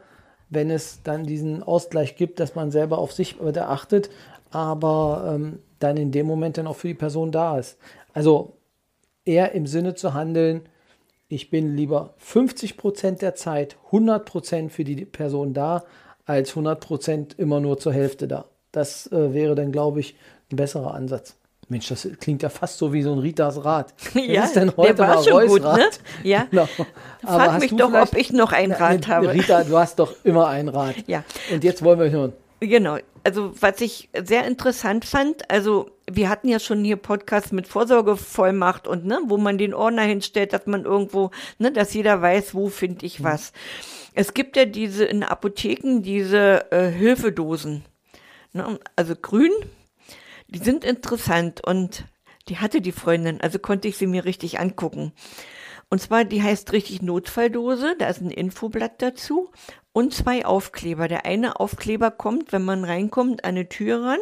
wenn 0.51 0.71
es 0.71 1.03
dann 1.03 1.25
diesen 1.25 1.65
Ausgleich 1.65 2.15
gibt, 2.15 2.39
dass 2.39 2.55
man 2.55 2.71
selber 2.71 2.99
auf 2.99 3.13
sich 3.13 3.41
achtet, 3.41 4.09
aber 4.53 5.33
ähm, 5.35 5.59
dann 5.79 5.97
in 5.97 6.13
dem 6.13 6.27
Moment 6.27 6.59
dann 6.59 6.67
auch 6.67 6.77
für 6.77 6.89
die 6.89 6.95
Person 6.95 7.33
da 7.33 7.59
ist. 7.59 7.79
Also 8.13 8.57
eher 9.25 9.53
im 9.53 9.67
Sinne 9.67 9.95
zu 9.95 10.15
handeln, 10.15 10.63
ich 11.29 11.51
bin 11.51 11.77
lieber 11.77 12.15
50 12.19 12.77
Prozent 12.77 13.21
der 13.21 13.35
Zeit 13.35 13.77
100 13.87 14.25
Prozent 14.25 14.73
für 14.73 14.85
die 14.85 15.05
Person 15.05 15.55
da, 15.55 15.85
als 16.25 16.51
100 16.51 16.81
Prozent 16.81 17.39
immer 17.39 17.61
nur 17.61 17.79
zur 17.79 17.93
Hälfte 17.93 18.29
da. 18.29 18.47
Das 18.71 19.11
äh, 19.11 19.35
wäre 19.35 19.55
dann, 19.55 19.73
glaube 19.73 20.01
ich, 20.01 20.17
ein 20.53 20.57
besserer 20.57 20.95
Ansatz. 20.95 21.37
Mensch, 21.69 21.89
das 21.89 22.09
klingt 22.21 22.45
ja 22.45 22.49
fast 22.49 22.79
so 22.79 22.93
wie 22.93 23.03
so 23.03 23.13
ein 23.13 23.19
Ritas 23.19 23.65
Rad. 23.65 23.93
ja, 24.15 24.45
ist 24.45 24.55
denn 24.55 24.73
heute 24.77 24.95
der 24.95 25.09
war 25.09 25.25
schon 25.25 25.33
Reus 25.33 25.49
gut, 25.49 25.63
ne? 25.63 25.89
Ja. 26.23 26.47
Genau. 26.51 26.69
Frag 27.23 27.61
mich 27.61 27.75
doch, 27.75 27.93
ob 27.93 28.17
ich 28.17 28.33
noch 28.33 28.53
ein 28.53 28.71
Rad 28.71 29.01
na, 29.03 29.15
habe. 29.15 29.33
Rita, 29.33 29.65
du 29.65 29.77
hast 29.77 29.99
doch 29.99 30.15
immer 30.23 30.47
ein 30.47 30.69
Rad. 30.69 30.95
Ja. 31.09 31.25
Und 31.53 31.65
jetzt 31.65 31.83
wollen 31.83 31.99
wir 31.99 32.11
hören. 32.11 32.33
Genau. 32.61 32.99
Also, 33.27 33.61
was 33.61 33.81
ich 33.81 34.09
sehr 34.15 34.47
interessant 34.47 35.05
fand, 35.05 35.51
also 35.51 35.91
wir 36.09 36.29
hatten 36.29 36.49
ja 36.49 36.61
schon 36.61 36.85
hier 36.85 36.95
Podcasts 36.95 37.51
mit 37.51 37.67
Vorsorgevollmacht 37.67 38.87
und 38.87 39.05
ne, 39.05 39.19
wo 39.25 39.37
man 39.37 39.59
den 39.59 39.75
Ordner 39.75 40.03
hinstellt, 40.03 40.53
dass 40.53 40.67
man 40.67 40.85
irgendwo, 40.85 41.33
ne, 41.59 41.73
dass 41.73 41.93
jeder 41.93 42.23
weiß, 42.23 42.55
wo 42.55 42.69
finde 42.69 43.05
ich 43.05 43.25
was. 43.25 43.53
Es 44.15 44.33
gibt 44.33 44.57
ja 44.57 44.65
diese 44.65 45.05
in 45.05 45.25
Apotheken 45.25 46.03
diese 46.03 46.71
äh, 46.71 46.89
Hilfedosen, 46.89 47.85
ne, 48.53 48.79
also 48.95 49.17
grün, 49.17 49.51
die 50.47 50.61
sind 50.61 50.85
interessant 50.85 51.67
und 51.67 52.05
die 52.49 52.59
hatte 52.59 52.81
die 52.81 52.93
Freundin, 52.93 53.41
also 53.41 53.59
konnte 53.59 53.89
ich 53.89 53.97
sie 53.97 54.07
mir 54.07 54.25
richtig 54.25 54.61
angucken. 54.61 55.11
Und 55.89 56.01
zwar, 56.01 56.25
die 56.25 56.45
heißt 56.45 56.73
richtig 56.73 57.03
Notfalldose, 57.03 57.97
da 57.99 58.07
ist 58.07 58.21
ein 58.21 58.31
Infoblatt 58.31 59.03
dazu 59.03 59.51
und 59.97 60.13
zwei 60.13 60.45
Aufkleber. 60.45 61.09
Der 61.09 61.25
eine 61.25 61.59
Aufkleber 61.59 62.11
kommt, 62.11 62.53
wenn 62.53 62.67
man 62.67 62.85
reinkommt, 62.85 63.45
an 63.45 63.53
eine 63.53 63.67
Tür 63.67 64.03
ran 64.03 64.19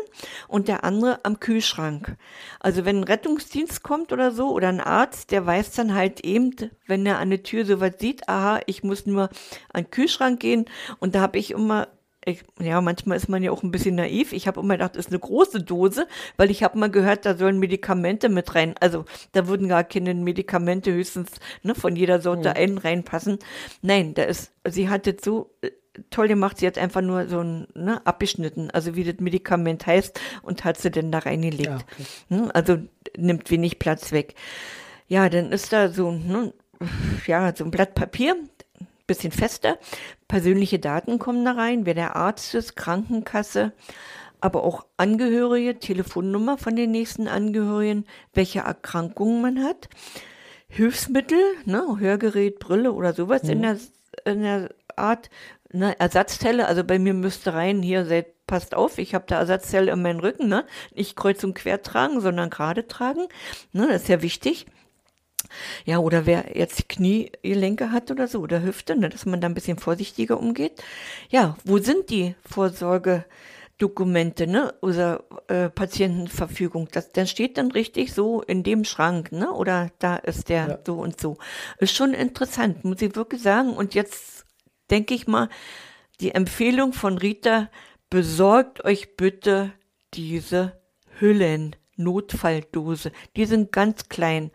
und 0.47 0.69
der 0.69 0.85
andere 0.85 1.25
am 1.25 1.41
Kühlschrank. 1.41 2.17
Also 2.61 2.85
wenn 2.85 2.99
ein 2.99 3.03
Rettungsdienst 3.03 3.83
kommt 3.83 4.13
oder 4.13 4.31
so 4.31 4.53
oder 4.53 4.69
ein 4.69 4.81
Arzt, 4.81 5.33
der 5.33 5.45
weiß 5.45 5.73
dann 5.73 5.93
halt 5.93 6.21
eben, 6.21 6.55
wenn 6.87 7.05
er 7.05 7.19
an 7.19 7.31
der 7.31 7.43
Tür 7.43 7.67
sowas 7.67 7.95
sieht, 7.99 8.29
aha, 8.29 8.61
ich 8.67 8.85
muss 8.85 9.05
nur 9.05 9.31
an 9.73 9.83
den 9.83 9.91
Kühlschrank 9.91 10.39
gehen 10.39 10.67
und 11.01 11.17
da 11.17 11.23
habe 11.23 11.39
ich 11.39 11.51
immer 11.51 11.89
ich, 12.27 12.43
ja, 12.61 12.81
manchmal 12.81 13.17
ist 13.17 13.29
man 13.29 13.43
ja 13.43 13.51
auch 13.51 13.63
ein 13.63 13.71
bisschen 13.71 13.97
naiv. 13.97 14.33
Ich 14.33 14.47
habe 14.47 14.61
immer 14.61 14.75
gedacht, 14.75 14.97
das 14.97 15.07
ist 15.07 15.13
eine 15.13 15.19
große 15.19 15.63
Dose, 15.63 16.07
weil 16.37 16.51
ich 16.51 16.63
habe 16.63 16.79
mal 16.79 16.91
gehört, 16.91 17.27
da 17.27 17.37
sollen 17.37 17.59
Medikamente 17.59 18.29
mit 18.29 18.55
rein. 18.55 18.75
Also 18.81 19.05
da 19.33 19.47
würden 19.47 19.69
gar 19.69 19.85
keine 19.85 20.15
Medikamente 20.15 20.93
höchstens 20.93 21.33
ne, 21.63 21.75
von 21.75 21.97
jeder 21.97 22.21
Sorte 22.21 22.51
mhm. 22.51 22.57
einen 22.57 22.79
reinpassen. 22.79 23.39
Nein, 23.83 24.15
da 24.15 24.23
ist, 24.25 24.53
sie 24.67 24.89
hat 24.89 25.07
das 25.07 25.17
so 25.23 25.51
äh, 25.61 25.71
toll 26.11 26.29
gemacht, 26.29 26.59
sie 26.59 26.67
hat 26.67 26.79
einfach 26.79 27.03
nur 27.03 27.29
so 27.29 27.41
ein 27.41 27.69
ne, 27.75 28.05
abgeschnitten, 28.07 28.71
also 28.71 28.97
wie 28.97 29.05
das 29.05 29.21
Medikament 29.21 29.87
heißt, 29.87 30.19
und 30.43 30.65
hat 30.65 30.79
sie 30.79 30.91
denn 30.91 31.13
da 31.13 31.21
reingelegt. 31.21 31.67
Ja, 31.67 31.77
okay. 31.77 32.05
Hm, 32.29 32.51
also 32.55 32.79
nimmt 33.17 33.51
wenig 33.51 33.79
Platz 33.79 34.13
weg. 34.13 34.35
Ja, 35.09 35.29
dann 35.29 35.53
ist 35.53 35.73
da 35.73 35.91
so, 35.91 36.11
ne, 36.11 36.55
ja, 37.27 37.55
so 37.55 37.65
ein 37.65 37.71
Blatt 37.71 37.95
Papier, 37.95 38.37
bisschen 39.07 39.33
fester. 39.33 39.79
Persönliche 40.29 40.79
Daten 40.79 41.19
kommen 41.19 41.45
da 41.45 41.53
rein, 41.53 41.87
wer 41.87 41.95
der 41.95 42.17
Arzt 42.17 42.55
ist, 42.55 42.77
Krankenkasse, 42.77 43.73
aber 44.41 44.65
auch 44.65 44.85
Angehörige, 44.97 45.79
Telefonnummer 45.79 46.59
von 46.59 46.77
den 46.77 46.91
nächsten 46.91 47.29
Angehörigen, 47.29 48.05
welche 48.33 48.61
Erkrankungen 48.61 49.41
man 49.41 49.65
hat, 49.65 49.89
Hilfsmittel, 50.69 51.39
ne, 51.65 51.97
Hörgerät, 51.99 52.59
Brille 52.59 52.93
oder 52.93 53.13
sowas 53.13 53.43
mhm. 53.45 53.51
in, 53.51 53.63
der, 53.63 53.79
in 54.25 54.43
der 54.43 54.75
Art, 54.97 55.31
ne, 55.73 55.99
Ersatzteile, 55.99 56.67
also 56.67 56.85
bei 56.85 56.99
mir 56.99 57.15
müsste 57.15 57.55
rein, 57.55 57.83
hier 57.83 58.05
seid, 58.05 58.47
passt 58.47 58.75
auf, 58.75 58.99
ich 58.99 59.15
habe 59.15 59.25
da 59.27 59.39
Ersatzteile 59.39 59.93
in 59.93 60.03
meinen 60.03 60.21
Rücken, 60.21 60.49
ne, 60.49 60.67
nicht 60.95 61.17
kreuz 61.17 61.43
und 61.45 61.55
quer 61.55 61.83
tragen, 61.83 62.21
sondern 62.21 62.51
gerade 62.51 62.87
tragen, 62.87 63.29
ne, 63.73 63.87
das 63.89 64.03
ist 64.03 64.09
ja 64.09 64.23
wichtig. 64.23 64.67
Ja, 65.85 65.99
oder 65.99 66.27
wer 66.27 66.57
jetzt 66.57 66.89
Kniegelenke 66.89 67.93
hat 67.93 68.11
oder 68.11 68.29
so, 68.29 68.41
oder 68.41 68.63
Hüfte, 68.63 68.97
ne, 68.97 69.09
dass 69.09 69.27
man 69.27 69.41
da 69.41 69.49
ein 69.49 69.55
bisschen 69.55 69.79
vorsichtiger 69.79 70.39
umgeht. 70.39 70.83
Ja, 71.31 71.57
wo 71.65 71.79
sind 71.79 72.11
die 72.11 72.35
Vorsorgedokumente, 72.49 74.47
ne, 74.47 74.75
oder 74.81 75.25
äh, 75.49 75.69
Patientenverfügung? 75.69 76.89
Das, 76.93 77.13
dann 77.13 77.27
steht 77.27 77.59
dann 77.59 77.71
richtig 77.71 78.13
so 78.13 78.43
in 78.43 78.63
dem 78.63 78.85
Schrank, 78.85 79.33
ne, 79.33 79.53
oder 79.53 79.91
da 79.99 80.17
ist 80.17 80.49
der 80.49 80.69
ja. 80.69 80.79
so 80.85 80.95
und 80.95 81.21
so. 81.21 81.37
Ist 81.79 81.95
schon 81.95 82.15
interessant, 82.15 82.85
muss 82.85 83.03
ich 83.03 83.17
wirklich 83.17 83.43
sagen. 83.43 83.75
Und 83.75 83.95
jetzt 83.95 84.47
denke 84.91 85.15
ich 85.15 85.27
mal, 85.27 85.49
die 86.21 86.33
Empfehlung 86.35 86.93
von 86.93 87.19
Rita, 87.19 87.69
besorgt 88.11 88.85
euch 88.85 89.17
bitte 89.17 89.73
diese 90.15 90.81
Hüllen. 91.19 91.75
Notfalldose. 91.97 93.13
Die 93.37 93.47
sind 93.47 93.73
ganz 93.73 94.09
klein. 94.09 94.51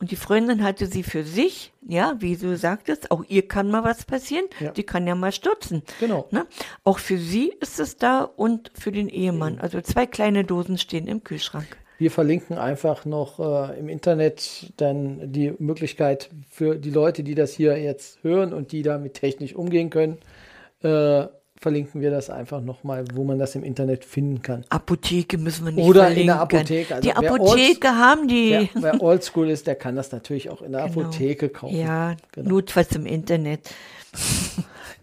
Und 0.00 0.10
die 0.10 0.16
Freundin 0.16 0.64
hatte 0.64 0.86
sie 0.86 1.02
für 1.02 1.24
sich, 1.24 1.72
ja, 1.86 2.14
wie 2.20 2.34
du 2.34 2.56
sagtest, 2.56 3.10
auch 3.10 3.22
ihr 3.28 3.46
kann 3.46 3.70
mal 3.70 3.84
was 3.84 4.06
passieren, 4.06 4.46
ja. 4.58 4.70
die 4.70 4.82
kann 4.82 5.06
ja 5.06 5.14
mal 5.14 5.30
stürzen. 5.30 5.82
Genau. 6.00 6.26
Ne? 6.30 6.46
Auch 6.84 6.98
für 6.98 7.18
sie 7.18 7.52
ist 7.60 7.78
es 7.78 7.98
da 7.98 8.22
und 8.22 8.72
für 8.74 8.92
den 8.92 9.10
Ehemann. 9.10 9.58
Also 9.58 9.82
zwei 9.82 10.06
kleine 10.06 10.44
Dosen 10.44 10.78
stehen 10.78 11.06
im 11.06 11.22
Kühlschrank. 11.22 11.66
Wir 11.98 12.10
verlinken 12.10 12.56
einfach 12.56 13.04
noch 13.04 13.38
äh, 13.40 13.78
im 13.78 13.90
Internet 13.90 14.72
dann 14.78 15.30
die 15.34 15.52
Möglichkeit 15.58 16.30
für 16.48 16.76
die 16.76 16.90
Leute, 16.90 17.22
die 17.22 17.34
das 17.34 17.52
hier 17.52 17.76
jetzt 17.76 18.24
hören 18.24 18.54
und 18.54 18.72
die 18.72 18.80
damit 18.80 19.12
technisch 19.12 19.54
umgehen 19.54 19.90
können, 19.90 20.16
äh, 20.82 21.26
verlinken 21.60 22.00
wir 22.00 22.10
das 22.10 22.30
einfach 22.30 22.62
nochmal, 22.62 23.04
wo 23.14 23.22
man 23.22 23.38
das 23.38 23.54
im 23.54 23.62
Internet 23.62 24.04
finden 24.04 24.40
kann. 24.40 24.64
Apotheke 24.70 25.36
müssen 25.36 25.66
wir 25.66 25.72
nicht 25.72 25.86
Oder 25.86 26.04
verlinken. 26.04 26.22
in 26.22 26.26
der 26.28 26.40
Apotheke. 26.40 26.94
Also 26.94 27.08
die 27.08 27.14
Apotheke 27.14 27.88
old, 27.88 27.96
haben 27.96 28.28
die. 28.28 28.68
Wer, 28.72 28.82
wer 28.82 29.02
oldschool 29.02 29.50
ist, 29.50 29.66
der 29.66 29.74
kann 29.74 29.94
das 29.94 30.10
natürlich 30.10 30.48
auch 30.48 30.62
in 30.62 30.72
der 30.72 30.88
genau. 30.88 31.02
Apotheke 31.02 31.50
kaufen. 31.50 31.76
Ja, 31.76 32.16
genau. 32.32 32.48
notfalls 32.50 32.94
im 32.96 33.06
Internet. 33.06 33.70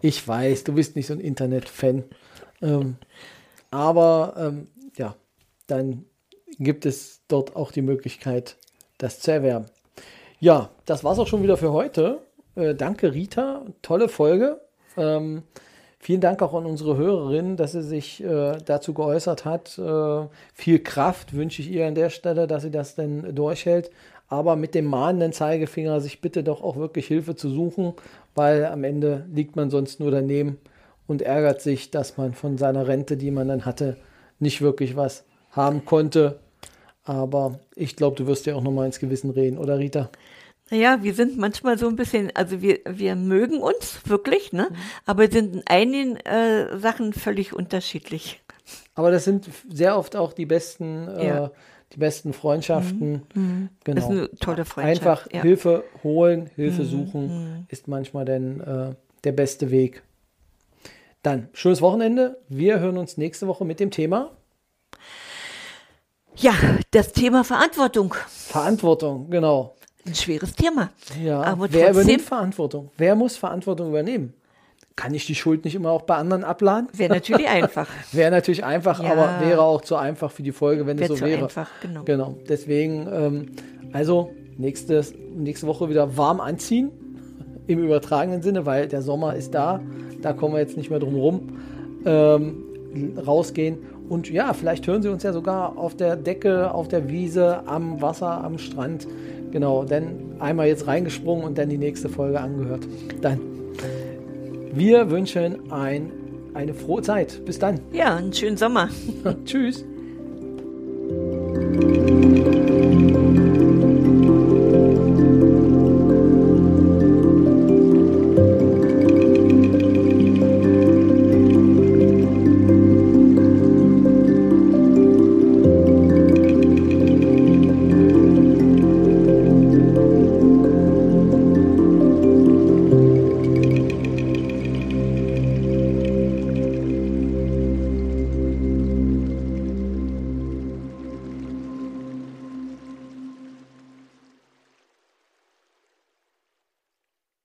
Ich 0.01 0.27
weiß, 0.27 0.63
du 0.63 0.73
bist 0.73 0.95
nicht 0.95 1.07
so 1.07 1.13
ein 1.13 1.19
Internet-Fan. 1.19 2.03
ähm, 2.61 2.97
aber 3.71 4.33
ähm, 4.37 4.67
ja, 4.95 5.15
dann 5.65 6.05
gibt 6.59 6.85
es 6.85 7.21
dort 7.27 7.55
auch 7.55 7.71
die 7.71 7.81
Möglichkeit, 7.81 8.57
das 8.97 9.19
zu 9.19 9.31
erwerben. 9.31 9.65
Ja, 10.39 10.69
das 10.85 11.03
war's 11.03 11.19
auch 11.19 11.27
schon 11.27 11.43
wieder 11.43 11.57
für 11.57 11.71
heute. 11.71 12.19
Äh, 12.55 12.75
danke, 12.75 13.13
Rita. 13.13 13.65
Tolle 13.81 14.07
Folge. 14.07 14.61
Ähm, 14.97 15.43
vielen 15.99 16.21
Dank 16.21 16.41
auch 16.41 16.53
an 16.53 16.65
unsere 16.65 16.97
Hörerin, 16.97 17.57
dass 17.57 17.73
sie 17.73 17.83
sich 17.83 18.23
äh, 18.23 18.57
dazu 18.65 18.93
geäußert 18.93 19.45
hat. 19.45 19.77
Äh, 19.77 20.27
viel 20.53 20.79
Kraft 20.79 21.33
wünsche 21.33 21.61
ich 21.61 21.71
ihr 21.71 21.87
an 21.87 21.95
der 21.95 22.09
Stelle, 22.09 22.47
dass 22.47 22.63
sie 22.63 22.71
das 22.71 22.95
denn 22.95 23.35
durchhält. 23.35 23.91
Aber 24.29 24.55
mit 24.55 24.75
dem 24.75 24.85
mahnenden 24.85 25.31
Zeigefinger 25.31 26.01
sich 26.01 26.21
bitte 26.21 26.43
doch 26.43 26.61
auch 26.61 26.75
wirklich 26.75 27.07
Hilfe 27.07 27.35
zu 27.35 27.49
suchen, 27.49 27.93
weil 28.35 28.65
am 28.65 28.83
Ende 28.83 29.25
liegt 29.33 29.55
man 29.55 29.69
sonst 29.69 29.99
nur 29.99 30.11
daneben 30.11 30.57
und 31.07 31.21
ärgert 31.21 31.61
sich, 31.61 31.91
dass 31.91 32.17
man 32.17 32.33
von 32.33 32.57
seiner 32.57 32.87
Rente, 32.87 33.15
die 33.15 33.31
man 33.31 33.47
dann 33.47 33.65
hatte, 33.65 33.95
nicht 34.39 34.61
wirklich 34.61 34.95
was 34.95 35.23
haben 35.51 35.85
konnte. 35.85 36.39
Aber 37.03 37.59
ich 37.75 37.95
glaube, 37.95 38.17
du 38.17 38.27
wirst 38.27 38.45
ja 38.45 38.55
auch 38.55 38.61
nochmal 38.61 38.85
ins 38.85 38.99
Gewissen 38.99 39.29
reden, 39.29 39.57
oder 39.57 39.79
Rita? 39.79 40.09
Naja, 40.69 40.99
wir 41.01 41.13
sind 41.13 41.37
manchmal 41.37 41.77
so 41.77 41.87
ein 41.87 41.95
bisschen, 41.95 42.31
also 42.35 42.61
wir, 42.61 42.79
wir 42.85 43.15
mögen 43.15 43.59
uns 43.59 44.01
wirklich, 44.05 44.51
ne? 44.51 44.67
Mhm. 44.69 44.75
Aber 45.05 45.31
sind 45.31 45.55
in 45.55 45.63
einigen 45.67 46.17
äh, 46.17 46.77
Sachen 46.77 47.13
völlig 47.13 47.53
unterschiedlich. 47.53 48.41
Aber 48.95 49.11
das 49.11 49.23
sind 49.23 49.47
sehr 49.69 49.97
oft 49.97 50.15
auch 50.15 50.33
die 50.33 50.45
besten, 50.45 51.07
äh, 51.07 51.27
ja. 51.27 51.45
äh, 51.45 51.49
die 51.93 51.99
besten 51.99 52.33
Freundschaften. 52.33 53.23
Mhm. 53.33 53.41
Mhm. 53.41 53.69
Genau. 53.83 53.95
Das 53.95 54.03
ist 54.05 54.11
eine 54.11 54.31
tolle 54.39 54.65
Freundschaft. 54.65 55.07
Einfach 55.07 55.31
ja. 55.31 55.41
Hilfe 55.41 55.83
holen, 56.03 56.49
Hilfe 56.55 56.81
mhm. 56.81 56.87
suchen 56.87 57.27
mhm. 57.27 57.65
ist 57.69 57.87
manchmal 57.87 58.25
dann 58.25 58.59
äh, 58.59 58.95
der 59.23 59.31
beste 59.31 59.71
Weg. 59.71 60.03
Dann 61.23 61.49
schönes 61.53 61.81
Wochenende. 61.81 62.39
Wir 62.49 62.79
hören 62.79 62.97
uns 62.97 63.17
nächste 63.17 63.47
Woche 63.47 63.65
mit 63.65 63.79
dem 63.79 63.91
Thema. 63.91 64.31
Ja, 66.35 66.53
das 66.91 67.13
Thema 67.13 67.43
Verantwortung. 67.43 68.13
Verantwortung, 68.27 69.29
genau. 69.29 69.76
Ein 70.07 70.15
schweres 70.15 70.55
Thema. 70.55 70.89
Ja, 71.21 71.41
aber 71.41 71.67
wer 71.71 71.91
übernimmt 71.91 72.21
Verantwortung? 72.21 72.89
Wer 72.97 73.15
muss 73.15 73.35
Verantwortung 73.35 73.89
übernehmen? 73.89 74.33
Kann 74.95 75.13
ich 75.13 75.27
die 75.27 75.35
Schuld 75.35 75.65
nicht 75.65 75.75
immer 75.75 75.91
auch 75.91 76.03
bei 76.03 76.15
anderen 76.15 76.43
abladen? 76.43 76.87
Wäre 76.93 77.13
natürlich 77.13 77.47
einfach. 77.47 77.87
wäre 78.13 78.31
natürlich 78.31 78.63
einfach, 78.63 79.03
ja. 79.03 79.11
aber 79.11 79.45
wäre 79.45 79.61
auch 79.61 79.81
zu 79.81 79.95
einfach 79.95 80.31
für 80.31 80.43
die 80.43 80.53
Folge, 80.53 80.87
wenn 80.87 80.97
es 80.97 81.07
so 81.09 81.19
wäre. 81.19 81.43
Einfach, 81.43 81.69
genau. 81.81 82.03
genau. 82.03 82.37
Deswegen, 82.47 83.07
ähm, 83.11 83.45
also 83.91 84.31
nächstes, 84.57 85.13
nächste 85.35 85.67
Woche 85.67 85.89
wieder 85.89 86.17
warm 86.17 86.39
anziehen, 86.39 86.89
im 87.67 87.83
übertragenen 87.83 88.41
Sinne, 88.41 88.65
weil 88.65 88.87
der 88.87 89.01
Sommer 89.01 89.35
ist 89.35 89.53
da. 89.53 89.81
Da 90.21 90.33
kommen 90.33 90.55
wir 90.55 90.61
jetzt 90.61 90.77
nicht 90.77 90.89
mehr 90.89 90.99
drum 90.99 91.15
rum. 91.15 91.59
Ähm, 92.05 92.63
rausgehen 93.17 93.79
und 94.09 94.29
ja, 94.29 94.53
vielleicht 94.53 94.87
hören 94.87 95.01
Sie 95.01 95.09
uns 95.09 95.23
ja 95.23 95.33
sogar 95.33 95.77
auf 95.77 95.95
der 95.95 96.15
Decke, 96.15 96.73
auf 96.73 96.87
der 96.87 97.09
Wiese, 97.09 97.67
am 97.67 98.01
Wasser, 98.01 98.43
am 98.43 98.57
Strand. 98.57 99.07
Genau, 99.51 99.83
dann 99.83 100.35
einmal 100.39 100.67
jetzt 100.67 100.87
reingesprungen 100.87 101.45
und 101.45 101.57
dann 101.57 101.69
die 101.69 101.77
nächste 101.77 102.09
Folge 102.09 102.39
angehört. 102.39 102.87
Dann. 103.21 103.39
Wir 104.73 105.09
wünschen 105.09 105.71
ein, 105.71 106.11
eine 106.53 106.73
frohe 106.73 107.01
Zeit. 107.01 107.43
Bis 107.45 107.59
dann. 107.59 107.79
Ja, 107.91 108.15
einen 108.15 108.33
schönen 108.33 108.57
Sommer. 108.57 108.89
Tschüss. 109.45 109.83